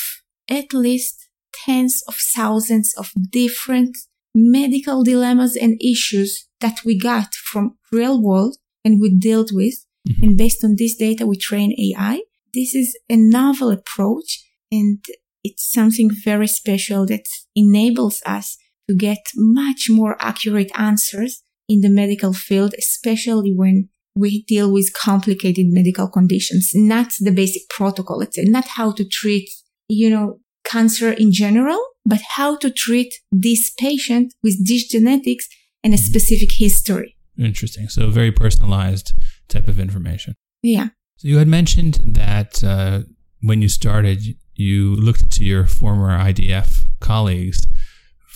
at 0.49 0.73
least 0.73 1.16
tens 1.65 2.03
of 2.09 2.17
thousands 2.17 2.95
of 2.97 3.13
different 3.31 3.97
medical 4.35 5.03
dilemmas 5.03 5.57
and 5.57 5.81
issues 5.83 6.47
that 6.61 6.81
we 6.85 6.99
got 6.99 7.35
from 7.35 7.77
real 7.91 8.23
world 8.23 8.57
and 8.85 9.01
we 9.01 9.17
dealt 9.19 9.51
with. 9.53 9.87
Mm-hmm. 10.09 10.25
And 10.25 10.39
based 10.39 10.63
on 10.63 10.77
this 10.77 10.95
data, 10.97 11.27
we 11.27 11.37
train 11.37 11.75
AI. 11.79 12.21
This 12.53 12.75
is 12.75 12.97
a 13.09 13.17
novel 13.17 13.71
approach 13.71 14.45
and 14.71 15.03
it's 15.43 15.71
something 15.71 16.11
very 16.25 16.47
special 16.47 17.07
that 17.07 17.25
enables 17.55 18.21
us 18.27 18.59
to 18.89 18.97
get 18.97 19.19
much 19.35 19.87
more 19.89 20.17
accurate 20.21 20.71
answers 20.75 21.43
in 21.69 21.81
the 21.81 21.89
medical 21.89 22.33
field, 22.33 22.75
especially 22.79 23.53
when 23.55 23.89
we 24.15 24.45
deal 24.45 24.73
with 24.73 24.93
complicated 24.95 25.67
medical 25.69 26.09
conditions, 26.09 26.71
not 26.75 27.13
the 27.21 27.31
basic 27.31 27.69
protocol. 27.69 28.21
It's 28.23 28.39
not 28.39 28.67
how 28.69 28.93
to 28.93 29.05
treat, 29.05 29.49
you 29.89 30.09
know, 30.09 30.41
cancer 30.67 31.11
in 31.13 31.33
general, 31.33 31.81
but 32.05 32.21
how 32.37 32.57
to 32.59 32.71
treat 32.71 33.15
this 33.31 33.71
patient 33.79 34.35
with 34.43 34.67
this 34.67 34.87
genetics 34.87 35.47
and 35.83 35.95
a 35.95 35.99
specific 35.99 36.51
history. 36.53 37.17
Interesting. 37.39 37.89
So 37.89 38.11
very 38.11 38.33
personalized 38.33 39.15
type 39.49 39.69
of 39.69 39.79
information. 39.79 40.35
Yeah. 40.63 40.89
So 41.17 41.29
you 41.29 41.39
had 41.39 41.49
mentioned 41.49 42.01
that 42.05 42.63
uh, 42.65 43.03
when 43.41 43.63
you 43.63 43.69
started, 43.69 44.23
you 44.55 44.97
looked 44.97 45.31
to 45.33 45.45
your 45.45 45.67
former 45.67 46.19
IDF 46.19 46.87
colleagues 47.01 47.67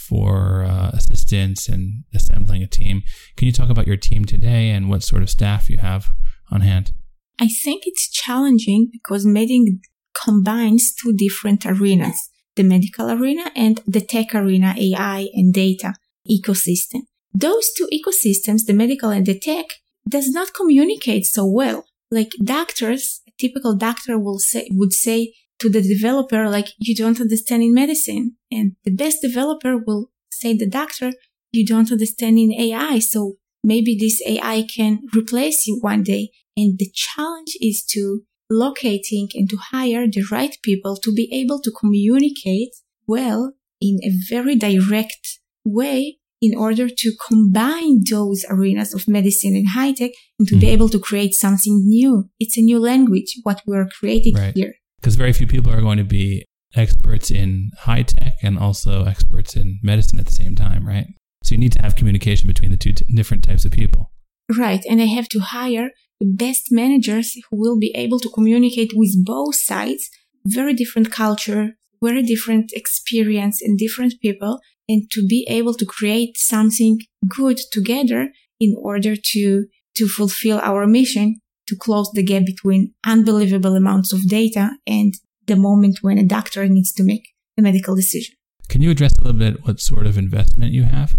for 0.08 0.64
uh, 0.64 0.90
assistance 0.92 1.68
and 1.68 2.04
assembling 2.14 2.62
a 2.62 2.66
team. 2.66 3.02
Can 3.37 3.46
you 3.46 3.52
talk 3.52 3.70
about 3.70 3.87
your 3.87 3.96
team 3.96 4.25
today 4.25 4.70
and 4.70 4.88
what 4.88 5.02
sort 5.02 5.22
of 5.22 5.30
staff 5.30 5.70
you 5.70 5.78
have 5.78 6.10
on 6.50 6.62
hand? 6.62 6.92
I 7.38 7.49
think 7.64 7.84
it's 7.87 8.10
challenging 8.10 8.90
because 8.92 9.25
Medint 9.25 9.80
combines 10.14 10.95
two 10.95 11.12
different 11.12 11.64
arenas 11.67 12.31
the 12.57 12.62
medical 12.62 13.11
arena 13.11 13.50
and 13.55 13.81
the 13.87 14.00
tech 14.00 14.35
arena, 14.35 14.75
AI 14.76 15.29
and 15.35 15.55
data 15.55 15.95
ecosystem. 16.29 17.02
Those 17.33 17.71
two 17.76 17.88
ecosystems, 17.93 18.67
the 18.67 18.75
medical 18.75 19.11
and 19.11 19.25
the 19.25 19.38
tech, 19.38 19.67
does 20.09 20.29
not 20.31 20.55
communicate 20.55 21.25
so 21.26 21.47
well. 21.47 21.85
Like 22.11 22.33
doctors, 22.43 23.21
a 23.29 23.33
typical 23.38 23.76
doctor 23.76 24.19
will 24.19 24.38
say, 24.38 24.69
would 24.73 24.93
say 24.93 25.33
to 25.61 25.71
the 25.71 25.83
developer, 25.83 26.49
like, 26.49 26.69
you 26.79 26.95
don't 26.95 27.21
understand 27.21 27.62
in 27.62 27.73
medicine. 27.73 28.37
And 28.50 28.76
the 28.85 28.90
best 28.90 29.19
developer 29.23 29.76
will 29.76 30.11
say 30.31 30.57
the 30.57 30.69
doctor, 30.69 31.12
you 31.52 31.64
don't 31.64 31.93
understand 31.93 32.38
in 32.38 32.52
AI. 32.52 32.99
So 32.99 33.37
maybe 33.62 33.97
this 33.99 34.21
AI 34.26 34.67
can 34.75 35.00
replace 35.14 35.67
you 35.67 35.79
one 35.81 36.02
day. 36.02 36.31
And 36.57 36.79
the 36.79 36.90
challenge 36.93 37.57
is 37.61 37.85
to 37.90 38.23
locating 38.50 39.28
and 39.35 39.49
to 39.49 39.57
hire 39.57 40.07
the 40.07 40.25
right 40.30 40.57
people 40.62 40.97
to 40.97 41.12
be 41.12 41.30
able 41.33 41.61
to 41.61 41.71
communicate 41.71 42.71
well 43.07 43.54
in 43.80 43.99
a 44.02 44.11
very 44.28 44.57
direct 44.57 45.38
way 45.64 46.19
in 46.42 46.57
order 46.57 46.88
to 46.88 47.12
combine 47.28 48.02
those 48.11 48.45
arenas 48.49 48.95
of 48.95 49.07
medicine 49.07 49.54
and 49.54 49.69
high 49.69 49.92
tech 49.92 50.12
and 50.38 50.49
to 50.49 50.54
mm. 50.54 50.61
be 50.61 50.66
mm-hmm. 50.66 50.75
able 50.75 50.88
to 50.88 50.99
create 50.99 51.35
something 51.35 51.87
new. 51.87 52.30
It's 52.38 52.57
a 52.57 52.62
new 52.62 52.78
language, 52.78 53.37
what 53.42 53.62
we're 53.66 53.88
creating 53.88 54.37
right. 54.37 54.54
here. 54.54 54.75
Because 55.00 55.16
very 55.16 55.33
few 55.33 55.47
people 55.47 55.73
are 55.73 55.83
going 55.83 55.99
to 55.99 56.04
be 56.04 56.45
experts 56.75 57.30
in 57.30 57.71
high 57.80 58.02
tech 58.02 58.35
and 58.42 58.59
also 58.59 59.04
experts 59.04 59.54
in 59.54 59.80
medicine 59.83 60.19
at 60.19 60.26
the 60.26 60.33
same 60.33 60.54
time, 60.54 60.87
right? 60.87 61.07
So 61.42 61.54
you 61.54 61.59
need 61.59 61.73
to 61.73 61.83
have 61.83 61.97
communication 61.97 62.47
between 62.47 62.71
the 62.71 62.76
two 62.76 62.92
t- 62.92 63.04
different 63.14 63.45
types 63.45 63.64
of 63.64 63.73
people. 63.73 64.12
Right. 64.59 64.85
And 64.88 65.00
I 65.00 65.07
have 65.07 65.28
to 65.30 65.40
hire 65.40 65.90
the 66.19 66.26
best 66.26 66.69
managers 66.71 67.35
who 67.49 67.57
will 67.57 67.78
be 67.78 67.92
able 67.95 68.19
to 68.21 68.30
communicate 68.30 68.92
with 68.95 69.25
both 69.25 69.54
sides, 69.54 70.11
very 70.45 70.75
different 70.75 71.11
culture, 71.12 71.76
very 72.02 72.23
different 72.23 72.73
experience 72.73 73.62
and 73.62 73.78
different 73.78 74.14
people, 74.21 74.61
and 74.88 75.11
to 75.12 75.26
be 75.26 75.47
able 75.49 75.75
to 75.75 75.87
create 75.87 76.37
something 76.37 76.99
good 77.28 77.59
together 77.73 78.33
in 78.59 78.75
order 78.78 79.14
to, 79.16 79.66
to 79.97 80.09
fulfill 80.09 80.59
our 80.62 80.87
mission 80.87 81.40
to 81.69 81.76
close 81.76 82.11
the 82.12 82.23
gap 82.23 82.45
between 82.45 82.92
unbelievable 83.07 83.76
amounts 83.76 84.12
of 84.12 84.28
data 84.28 84.71
and 84.87 85.14
the 85.47 85.57
moment 85.57 85.99
when 86.02 86.19
a 86.19 86.25
doctor 86.25 86.66
needs 86.66 86.92
to 86.92 87.04
make 87.04 87.28
a 87.57 87.62
medical 87.62 87.95
decision. 87.95 88.35
Can 88.69 88.83
you 88.83 88.90
address 88.90 89.12
a 89.19 89.23
little 89.23 89.38
bit 89.38 89.64
what 89.64 89.80
sort 89.80 90.07
of 90.07 90.19
investment 90.19 90.73
you 90.73 90.85
have? 90.85 91.14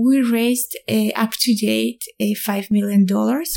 We 0.00 0.22
raised 0.22 0.76
uh, 0.88 1.08
up 1.14 1.32
to 1.40 1.54
date 1.54 2.02
a 2.18 2.34
$5 2.34 2.70
million 2.70 3.06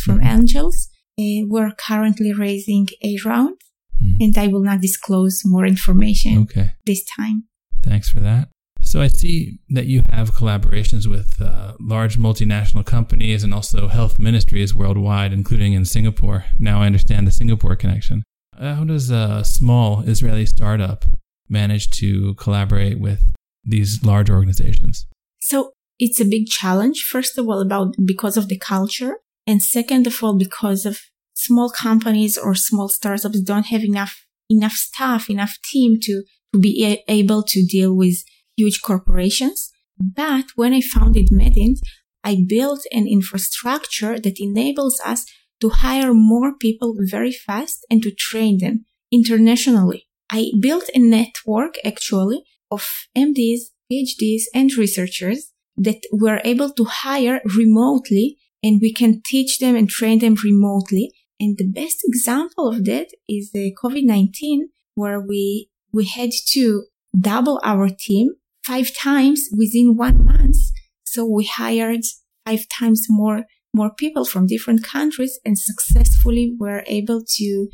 from 0.03 0.21
angels. 0.21 0.89
Uh, 1.19 1.45
we're 1.47 1.71
currently 1.71 2.33
raising 2.33 2.87
a 3.03 3.17
round 3.23 3.57
mm. 4.01 4.17
and 4.19 4.37
I 4.37 4.47
will 4.47 4.63
not 4.63 4.81
disclose 4.81 5.41
more 5.45 5.65
information 5.65 6.43
okay. 6.43 6.71
this 6.85 7.03
time. 7.17 7.45
Thanks 7.83 8.09
for 8.09 8.19
that. 8.19 8.49
So 8.81 9.01
I 9.01 9.07
see 9.07 9.59
that 9.69 9.85
you 9.85 10.03
have 10.11 10.33
collaborations 10.33 11.07
with 11.07 11.41
uh, 11.41 11.73
large 11.79 12.17
multinational 12.17 12.85
companies 12.85 13.43
and 13.43 13.53
also 13.53 13.87
health 13.87 14.19
ministries 14.19 14.75
worldwide, 14.75 15.31
including 15.31 15.73
in 15.73 15.85
Singapore. 15.85 16.45
Now 16.59 16.81
I 16.81 16.87
understand 16.87 17.25
the 17.25 17.31
Singapore 17.31 17.75
connection. 17.75 18.23
How 18.59 18.83
does 18.83 19.09
a 19.09 19.43
small 19.43 20.01
Israeli 20.01 20.45
startup 20.45 21.05
manage 21.49 21.89
to 21.91 22.35
collaborate 22.35 22.99
with 22.99 23.23
these 23.63 24.03
large 24.03 24.29
organizations? 24.29 25.07
So 25.41 25.71
it's 26.03 26.19
a 26.19 26.25
big 26.25 26.47
challenge, 26.47 27.03
first 27.09 27.37
of 27.37 27.47
all, 27.47 27.61
about 27.61 27.95
because 28.05 28.35
of 28.35 28.49
the 28.49 28.59
culture. 28.59 29.19
And 29.47 29.63
second 29.63 30.05
of 30.05 30.21
all, 30.21 30.37
because 30.37 30.85
of 30.85 30.99
small 31.33 31.69
companies 31.69 32.37
or 32.37 32.55
small 32.55 32.89
startups 32.89 33.39
don't 33.41 33.67
have 33.67 33.83
enough, 33.83 34.25
enough 34.49 34.73
staff, 34.73 35.29
enough 35.29 35.55
team 35.71 35.99
to, 36.01 36.23
to 36.51 36.59
be 36.59 36.85
a- 36.85 37.03
able 37.07 37.41
to 37.43 37.65
deal 37.65 37.95
with 37.95 38.17
huge 38.57 38.81
corporations. 38.81 39.71
But 39.97 40.47
when 40.55 40.73
I 40.73 40.81
founded 40.81 41.29
Medint, 41.29 41.79
I 42.21 42.43
built 42.47 42.81
an 42.91 43.07
infrastructure 43.07 44.19
that 44.19 44.41
enables 44.41 44.99
us 45.05 45.25
to 45.61 45.69
hire 45.69 46.13
more 46.13 46.57
people 46.57 46.95
very 46.99 47.31
fast 47.31 47.85
and 47.89 48.03
to 48.03 48.11
train 48.11 48.57
them 48.57 48.85
internationally. 49.09 50.07
I 50.29 50.51
built 50.59 50.89
a 50.93 50.99
network 50.99 51.75
actually 51.85 52.43
of 52.69 52.85
MDs, 53.15 53.61
PhDs, 53.89 54.43
and 54.53 54.69
researchers 54.77 55.52
that 55.77 56.01
we're 56.11 56.41
able 56.43 56.71
to 56.71 56.85
hire 56.85 57.41
remotely 57.57 58.37
and 58.61 58.79
we 58.81 58.93
can 58.93 59.21
teach 59.25 59.59
them 59.59 59.75
and 59.75 59.89
train 59.89 60.19
them 60.19 60.35
remotely. 60.43 61.11
And 61.39 61.57
the 61.57 61.67
best 61.67 61.97
example 62.05 62.67
of 62.67 62.85
that 62.85 63.07
is 63.27 63.51
the 63.51 63.75
COVID-19 63.83 64.69
where 64.95 65.19
we, 65.19 65.69
we 65.91 66.05
had 66.05 66.29
to 66.51 66.85
double 67.19 67.59
our 67.63 67.89
team 67.89 68.29
five 68.63 68.95
times 68.95 69.49
within 69.55 69.97
one 69.97 70.25
month. 70.25 70.57
So 71.03 71.25
we 71.25 71.45
hired 71.45 72.01
five 72.45 72.67
times 72.69 73.07
more, 73.09 73.45
more 73.73 73.93
people 73.93 74.25
from 74.25 74.47
different 74.47 74.83
countries 74.83 75.39
and 75.43 75.57
successfully 75.57 76.55
were 76.57 76.83
able 76.87 77.23
to, 77.27 77.67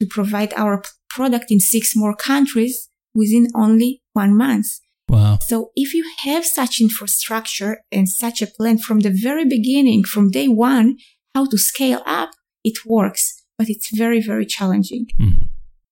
to 0.00 0.06
provide 0.08 0.54
our 0.54 0.82
product 1.10 1.46
in 1.50 1.60
six 1.60 1.96
more 1.96 2.14
countries 2.14 2.88
within 3.14 3.48
only 3.54 4.02
one 4.12 4.36
month. 4.36 4.66
Wow. 5.08 5.38
So 5.42 5.70
if 5.76 5.94
you 5.94 6.04
have 6.24 6.44
such 6.44 6.80
infrastructure 6.80 7.82
and 7.92 8.08
such 8.08 8.42
a 8.42 8.46
plan 8.46 8.78
from 8.78 9.00
the 9.00 9.10
very 9.10 9.44
beginning, 9.44 10.04
from 10.04 10.30
day 10.30 10.48
one, 10.48 10.96
how 11.34 11.46
to 11.46 11.58
scale 11.58 12.02
up, 12.06 12.30
it 12.64 12.78
works, 12.84 13.44
but 13.58 13.68
it's 13.68 13.96
very, 13.96 14.20
very 14.20 14.46
challenging. 14.46 15.06
Mm-hmm. 15.20 15.46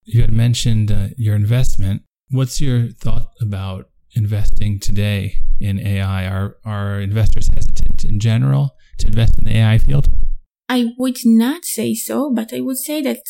You 0.04 0.20
had 0.22 0.32
mentioned 0.32 0.90
uh, 0.90 1.08
your 1.16 1.34
investment. 1.34 2.02
What's 2.30 2.60
your 2.60 2.88
thought 2.88 3.30
about 3.40 3.88
investing 4.14 4.80
today 4.80 5.36
in 5.60 5.78
AI? 5.78 6.26
Are, 6.26 6.56
are 6.64 7.00
investors 7.00 7.48
hesitant 7.48 8.04
in 8.04 8.20
general 8.20 8.74
to 8.98 9.06
invest 9.06 9.38
in 9.38 9.44
the 9.44 9.56
AI 9.56 9.78
field? 9.78 10.08
I 10.68 10.92
would 10.98 11.18
not 11.24 11.64
say 11.64 11.94
so, 11.94 12.32
but 12.32 12.52
I 12.52 12.60
would 12.60 12.78
say 12.78 13.00
that 13.02 13.20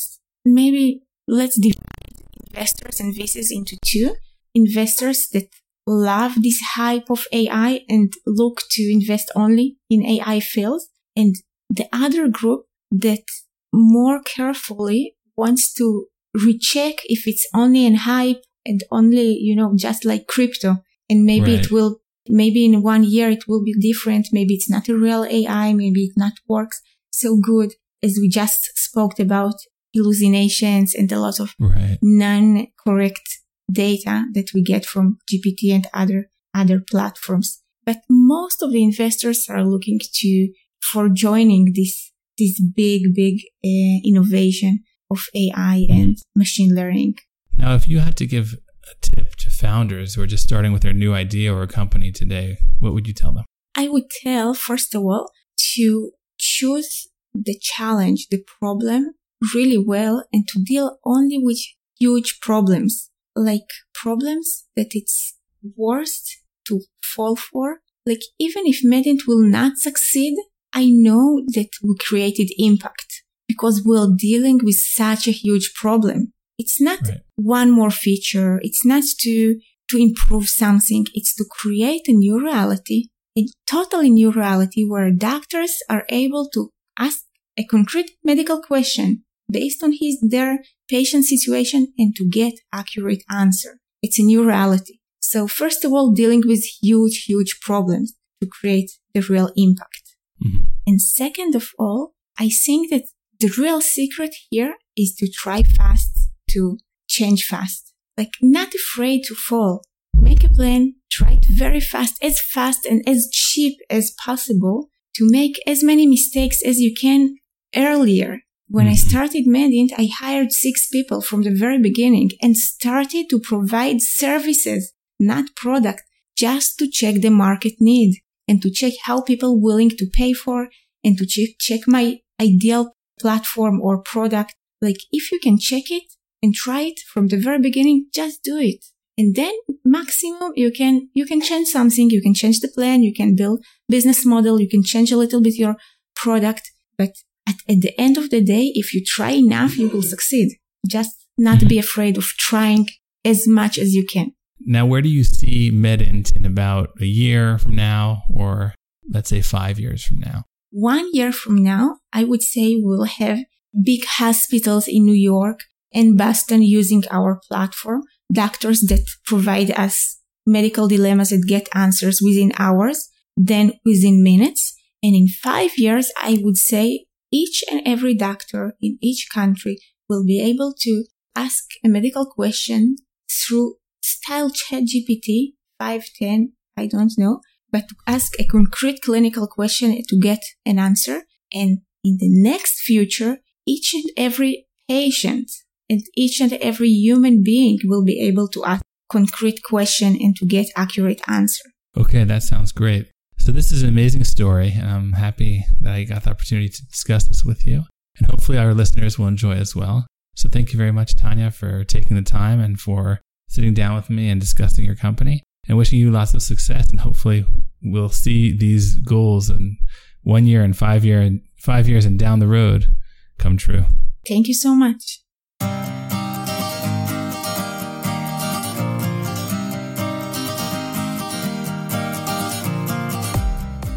maybe 0.44 1.02
let's 1.28 1.58
divide 1.58 2.22
investors 2.48 3.00
and 3.00 3.14
VCs 3.14 3.48
into 3.50 3.76
two. 3.84 4.14
Investors 4.54 5.28
that 5.32 5.48
love 5.86 6.42
this 6.42 6.60
hype 6.74 7.10
of 7.10 7.26
AI 7.32 7.80
and 7.88 8.12
look 8.26 8.62
to 8.70 8.82
invest 8.90 9.30
only 9.34 9.76
in 9.90 10.04
AI 10.04 10.40
fields. 10.40 10.88
And 11.16 11.34
the 11.70 11.88
other 11.92 12.28
group 12.28 12.66
that 12.90 13.24
more 13.72 14.20
carefully 14.22 15.16
wants 15.36 15.72
to 15.74 16.06
recheck 16.34 16.96
if 17.04 17.26
it's 17.26 17.46
only 17.54 17.86
an 17.86 17.96
hype 17.96 18.42
and 18.64 18.82
only, 18.90 19.36
you 19.38 19.54
know, 19.54 19.74
just 19.76 20.04
like 20.04 20.26
crypto. 20.26 20.78
And 21.10 21.24
maybe 21.24 21.56
right. 21.56 21.64
it 21.64 21.70
will, 21.70 22.00
maybe 22.28 22.64
in 22.64 22.82
one 22.82 23.04
year 23.04 23.28
it 23.28 23.46
will 23.46 23.62
be 23.62 23.74
different. 23.74 24.28
Maybe 24.32 24.54
it's 24.54 24.70
not 24.70 24.88
a 24.88 24.96
real 24.96 25.24
AI. 25.24 25.72
Maybe 25.72 26.04
it 26.04 26.12
not 26.16 26.32
works 26.48 26.80
so 27.10 27.36
good 27.36 27.74
as 28.02 28.18
we 28.20 28.28
just 28.28 28.76
spoke 28.76 29.18
about 29.18 29.54
hallucinations 29.94 30.94
and 30.94 31.10
a 31.12 31.20
lot 31.20 31.40
of 31.40 31.54
right. 31.58 31.98
non-correct 32.02 33.40
data 33.70 34.24
that 34.34 34.52
we 34.54 34.62
get 34.62 34.84
from 34.84 35.18
GPT 35.30 35.72
and 35.72 35.86
other, 35.92 36.30
other 36.54 36.80
platforms. 36.80 37.62
But 37.84 37.98
most 38.08 38.62
of 38.62 38.72
the 38.72 38.82
investors 38.82 39.46
are 39.48 39.64
looking 39.64 40.00
to, 40.00 40.52
for 40.80 41.08
joining 41.08 41.72
this, 41.74 42.12
this 42.38 42.60
big, 42.60 43.14
big 43.14 43.40
uh, 43.64 44.00
innovation 44.04 44.80
of 45.10 45.26
AI 45.34 45.86
and 45.88 46.16
machine 46.34 46.74
learning. 46.74 47.16
Now, 47.56 47.74
if 47.74 47.88
you 47.88 48.00
had 48.00 48.16
to 48.18 48.26
give 48.26 48.54
a 48.90 48.94
tip 49.00 49.36
to 49.36 49.50
founders 49.50 50.14
who 50.14 50.22
are 50.22 50.26
just 50.26 50.44
starting 50.44 50.72
with 50.72 50.82
their 50.82 50.92
new 50.92 51.14
idea 51.14 51.54
or 51.54 51.62
a 51.62 51.68
company 51.68 52.10
today, 52.10 52.58
what 52.80 52.94
would 52.94 53.06
you 53.06 53.14
tell 53.14 53.32
them? 53.32 53.44
I 53.76 53.88
would 53.88 54.10
tell, 54.22 54.54
first 54.54 54.94
of 54.94 55.02
all, 55.02 55.30
to 55.74 56.12
choose 56.38 57.08
the 57.34 57.58
challenge, 57.60 58.28
the 58.30 58.44
problem 58.60 59.14
really 59.54 59.78
well 59.78 60.24
and 60.32 60.46
to 60.48 60.62
deal 60.62 60.98
only 61.04 61.38
with 61.38 61.58
huge 61.98 62.40
problems 62.40 63.10
like 63.36 63.68
problems 63.94 64.66
that 64.76 64.88
it's 64.92 65.34
worst 65.76 66.38
to 66.66 66.80
fall 67.02 67.36
for. 67.36 67.80
Like 68.06 68.20
even 68.38 68.64
if 68.66 68.82
Medint 68.84 69.26
will 69.26 69.42
not 69.42 69.78
succeed, 69.78 70.36
I 70.72 70.86
know 70.86 71.42
that 71.54 71.70
we 71.82 71.96
created 71.98 72.50
impact 72.58 73.22
because 73.48 73.82
we're 73.84 74.08
dealing 74.16 74.60
with 74.62 74.76
such 74.76 75.28
a 75.28 75.32
huge 75.32 75.72
problem. 75.74 76.32
It's 76.58 76.80
not 76.80 77.00
right. 77.02 77.20
one 77.36 77.70
more 77.70 77.90
feature. 77.90 78.60
It's 78.62 78.84
not 78.84 79.04
to, 79.20 79.58
to 79.90 79.96
improve 79.96 80.48
something. 80.48 81.06
It's 81.14 81.34
to 81.36 81.44
create 81.50 82.02
a 82.08 82.12
new 82.12 82.42
reality, 82.42 83.08
a 83.38 83.46
totally 83.66 84.10
new 84.10 84.30
reality 84.30 84.84
where 84.84 85.10
doctors 85.10 85.76
are 85.88 86.04
able 86.08 86.48
to 86.50 86.70
ask 86.98 87.24
a 87.56 87.64
concrete 87.64 88.12
medical 88.22 88.60
question 88.60 89.24
based 89.50 89.82
on 89.82 89.92
his, 89.92 90.20
their 90.20 90.58
patient 90.88 91.24
situation 91.24 91.92
and 91.98 92.14
to 92.16 92.28
get 92.28 92.54
accurate 92.72 93.22
answer. 93.30 93.80
It's 94.02 94.18
a 94.18 94.22
new 94.22 94.46
reality. 94.46 94.98
So 95.20 95.48
first 95.48 95.84
of 95.84 95.92
all, 95.92 96.12
dealing 96.12 96.42
with 96.46 96.64
huge, 96.82 97.24
huge 97.24 97.58
problems 97.60 98.14
to 98.40 98.48
create 98.48 98.90
the 99.14 99.22
real 99.22 99.50
impact. 99.56 100.16
Mm-hmm. 100.44 100.64
And 100.86 101.00
second 101.00 101.54
of 101.54 101.70
all, 101.78 102.14
I 102.38 102.48
think 102.48 102.90
that 102.90 103.04
the 103.40 103.52
real 103.58 103.80
secret 103.80 104.34
here 104.50 104.74
is 104.96 105.14
to 105.16 105.30
try 105.30 105.62
fast, 105.62 106.30
to 106.50 106.78
change 107.08 107.44
fast. 107.44 107.92
Like 108.16 108.32
not 108.40 108.74
afraid 108.74 109.24
to 109.24 109.34
fall. 109.34 109.82
Make 110.14 110.44
a 110.44 110.48
plan, 110.48 110.94
try 111.10 111.32
it 111.32 111.46
very 111.48 111.80
fast, 111.80 112.22
as 112.22 112.40
fast 112.40 112.86
and 112.86 113.06
as 113.08 113.28
cheap 113.32 113.78
as 113.90 114.12
possible 114.24 114.88
to 115.16 115.28
make 115.30 115.60
as 115.66 115.82
many 115.82 116.06
mistakes 116.06 116.62
as 116.64 116.78
you 116.78 116.94
can 116.94 117.36
earlier. 117.74 118.40
When 118.74 118.88
I 118.88 118.94
mm-hmm. 118.94 119.08
started 119.08 119.46
Medint, 119.46 119.90
I 119.96 120.08
hired 120.12 120.50
six 120.50 120.88
people 120.88 121.20
from 121.20 121.42
the 121.42 121.54
very 121.54 121.78
beginning 121.78 122.30
and 122.42 122.56
started 122.56 123.30
to 123.30 123.38
provide 123.38 124.02
services, 124.02 124.92
not 125.20 125.54
product, 125.54 126.02
just 126.36 126.76
to 126.80 126.90
check 126.90 127.20
the 127.20 127.30
market 127.30 127.74
need 127.78 128.16
and 128.48 128.60
to 128.62 128.72
check 128.72 128.94
how 129.04 129.20
people 129.22 129.62
willing 129.62 129.90
to 129.90 130.06
pay 130.12 130.32
for 130.32 130.70
and 131.04 131.16
to 131.18 131.24
check, 131.24 131.50
check 131.60 131.82
my 131.86 132.18
ideal 132.42 132.96
platform 133.20 133.80
or 133.80 134.02
product. 134.02 134.56
Like 134.82 134.98
if 135.12 135.30
you 135.30 135.38
can 135.38 135.56
check 135.56 135.92
it 135.92 136.02
and 136.42 136.52
try 136.52 136.80
it 136.80 136.98
from 136.98 137.28
the 137.28 137.38
very 137.38 137.60
beginning, 137.60 138.08
just 138.12 138.42
do 138.42 138.58
it. 138.58 138.84
And 139.16 139.36
then 139.36 139.54
maximum 139.84 140.50
you 140.56 140.72
can, 140.72 141.10
you 141.14 141.26
can 141.26 141.40
change 141.40 141.68
something. 141.68 142.10
You 142.10 142.20
can 142.20 142.34
change 142.34 142.58
the 142.58 142.66
plan. 142.66 143.04
You 143.04 143.14
can 143.14 143.36
build 143.36 143.64
business 143.88 144.26
model. 144.26 144.60
You 144.60 144.68
can 144.68 144.82
change 144.82 145.12
a 145.12 145.16
little 145.16 145.40
bit 145.40 145.54
your 145.54 145.76
product. 146.16 146.72
But 146.98 147.12
at, 147.46 147.56
at 147.68 147.80
the 147.80 147.98
end 148.00 148.16
of 148.16 148.30
the 148.30 148.42
day, 148.42 148.72
if 148.74 148.94
you 148.94 149.02
try 149.04 149.30
enough, 149.30 149.76
you 149.76 149.88
will 149.88 150.02
succeed. 150.02 150.56
Just 150.86 151.26
not 151.36 151.66
be 151.68 151.78
afraid 151.78 152.16
of 152.16 152.24
trying 152.24 152.88
as 153.24 153.46
much 153.46 153.78
as 153.78 153.94
you 153.94 154.04
can. 154.04 154.32
Now, 154.60 154.86
where 154.86 155.02
do 155.02 155.08
you 155.08 155.24
see 155.24 155.70
Medint 155.70 156.34
in 156.34 156.46
about 156.46 156.90
a 157.00 157.06
year 157.06 157.58
from 157.58 157.74
now, 157.74 158.22
or 158.32 158.74
let's 159.08 159.28
say 159.28 159.42
five 159.42 159.78
years 159.78 160.04
from 160.04 160.20
now? 160.20 160.44
One 160.70 161.08
year 161.12 161.32
from 161.32 161.62
now, 161.62 161.98
I 162.12 162.24
would 162.24 162.42
say 162.42 162.76
we'll 162.80 163.04
have 163.04 163.40
big 163.82 164.04
hospitals 164.06 164.88
in 164.88 165.04
New 165.04 165.14
York 165.14 165.60
and 165.92 166.16
Boston 166.16 166.62
using 166.62 167.04
our 167.10 167.40
platform, 167.48 168.02
doctors 168.32 168.80
that 168.82 169.06
provide 169.24 169.70
us 169.72 170.18
medical 170.46 170.88
dilemmas 170.88 171.30
that 171.30 171.46
get 171.46 171.68
answers 171.74 172.20
within 172.22 172.52
hours, 172.58 173.08
then 173.36 173.72
within 173.84 174.22
minutes. 174.22 174.74
And 175.02 175.14
in 175.14 175.28
five 175.28 175.76
years, 175.76 176.10
I 176.16 176.38
would 176.42 176.56
say 176.56 177.06
each 177.34 177.64
and 177.70 177.82
every 177.84 178.14
doctor 178.14 178.76
in 178.80 178.96
each 179.02 179.26
country 179.34 179.76
will 180.08 180.24
be 180.24 180.40
able 180.40 180.72
to 180.78 181.04
ask 181.34 181.64
a 181.84 181.88
medical 181.88 182.26
question 182.26 182.96
through 183.28 183.74
style 184.00 184.50
ChatGPT 184.50 185.54
510, 185.80 186.52
I 186.76 186.86
don't 186.86 187.12
know, 187.18 187.40
but 187.72 187.88
to 187.88 187.96
ask 188.06 188.38
a 188.38 188.46
concrete 188.46 189.00
clinical 189.02 189.48
question 189.48 190.00
to 190.08 190.16
get 190.20 190.38
an 190.64 190.78
answer. 190.78 191.22
And 191.52 191.78
in 192.04 192.18
the 192.20 192.30
next 192.30 192.82
future, 192.82 193.38
each 193.66 193.94
and 193.94 194.04
every 194.16 194.66
patient 194.88 195.50
and 195.90 196.02
each 196.16 196.40
and 196.40 196.52
every 196.54 196.90
human 196.90 197.42
being 197.42 197.78
will 197.84 198.04
be 198.04 198.20
able 198.20 198.48
to 198.48 198.64
ask 198.64 198.82
concrete 199.10 199.60
question 199.64 200.16
and 200.20 200.36
to 200.36 200.46
get 200.46 200.66
accurate 200.76 201.20
answer. 201.26 201.64
Okay, 201.96 202.24
that 202.24 202.42
sounds 202.42 202.72
great. 202.72 203.08
So 203.44 203.52
this 203.52 203.72
is 203.72 203.82
an 203.82 203.90
amazing 203.90 204.24
story, 204.24 204.72
and 204.74 204.88
I'm 204.88 205.12
happy 205.12 205.66
that 205.82 205.92
I 205.92 206.04
got 206.04 206.22
the 206.22 206.30
opportunity 206.30 206.70
to 206.70 206.86
discuss 206.86 207.24
this 207.24 207.44
with 207.44 207.66
you. 207.66 207.84
And 208.16 208.26
hopefully 208.30 208.56
our 208.56 208.72
listeners 208.72 209.18
will 209.18 209.26
enjoy 209.26 209.56
as 209.56 209.76
well. 209.76 210.06
So 210.34 210.48
thank 210.48 210.72
you 210.72 210.78
very 210.78 210.92
much, 210.92 211.14
Tanya, 211.14 211.50
for 211.50 211.84
taking 211.84 212.16
the 212.16 212.22
time 212.22 212.58
and 212.58 212.80
for 212.80 213.20
sitting 213.50 213.74
down 213.74 213.96
with 213.96 214.08
me 214.08 214.30
and 214.30 214.40
discussing 214.40 214.86
your 214.86 214.94
company 214.94 215.42
and 215.68 215.76
wishing 215.76 215.98
you 215.98 216.10
lots 216.10 216.32
of 216.32 216.40
success. 216.40 216.88
And 216.88 217.00
hopefully 217.00 217.44
we'll 217.82 218.08
see 218.08 218.56
these 218.56 218.96
goals 218.96 219.50
in 219.50 219.76
one 220.22 220.46
year 220.46 220.64
and 220.64 220.74
five 220.74 221.04
year 221.04 221.20
and 221.20 221.42
five 221.58 221.86
years 221.86 222.06
and 222.06 222.18
down 222.18 222.38
the 222.38 222.46
road 222.46 222.96
come 223.36 223.58
true. 223.58 223.84
Thank 224.26 224.48
you 224.48 224.54
so 224.54 224.74
much. 224.74 225.20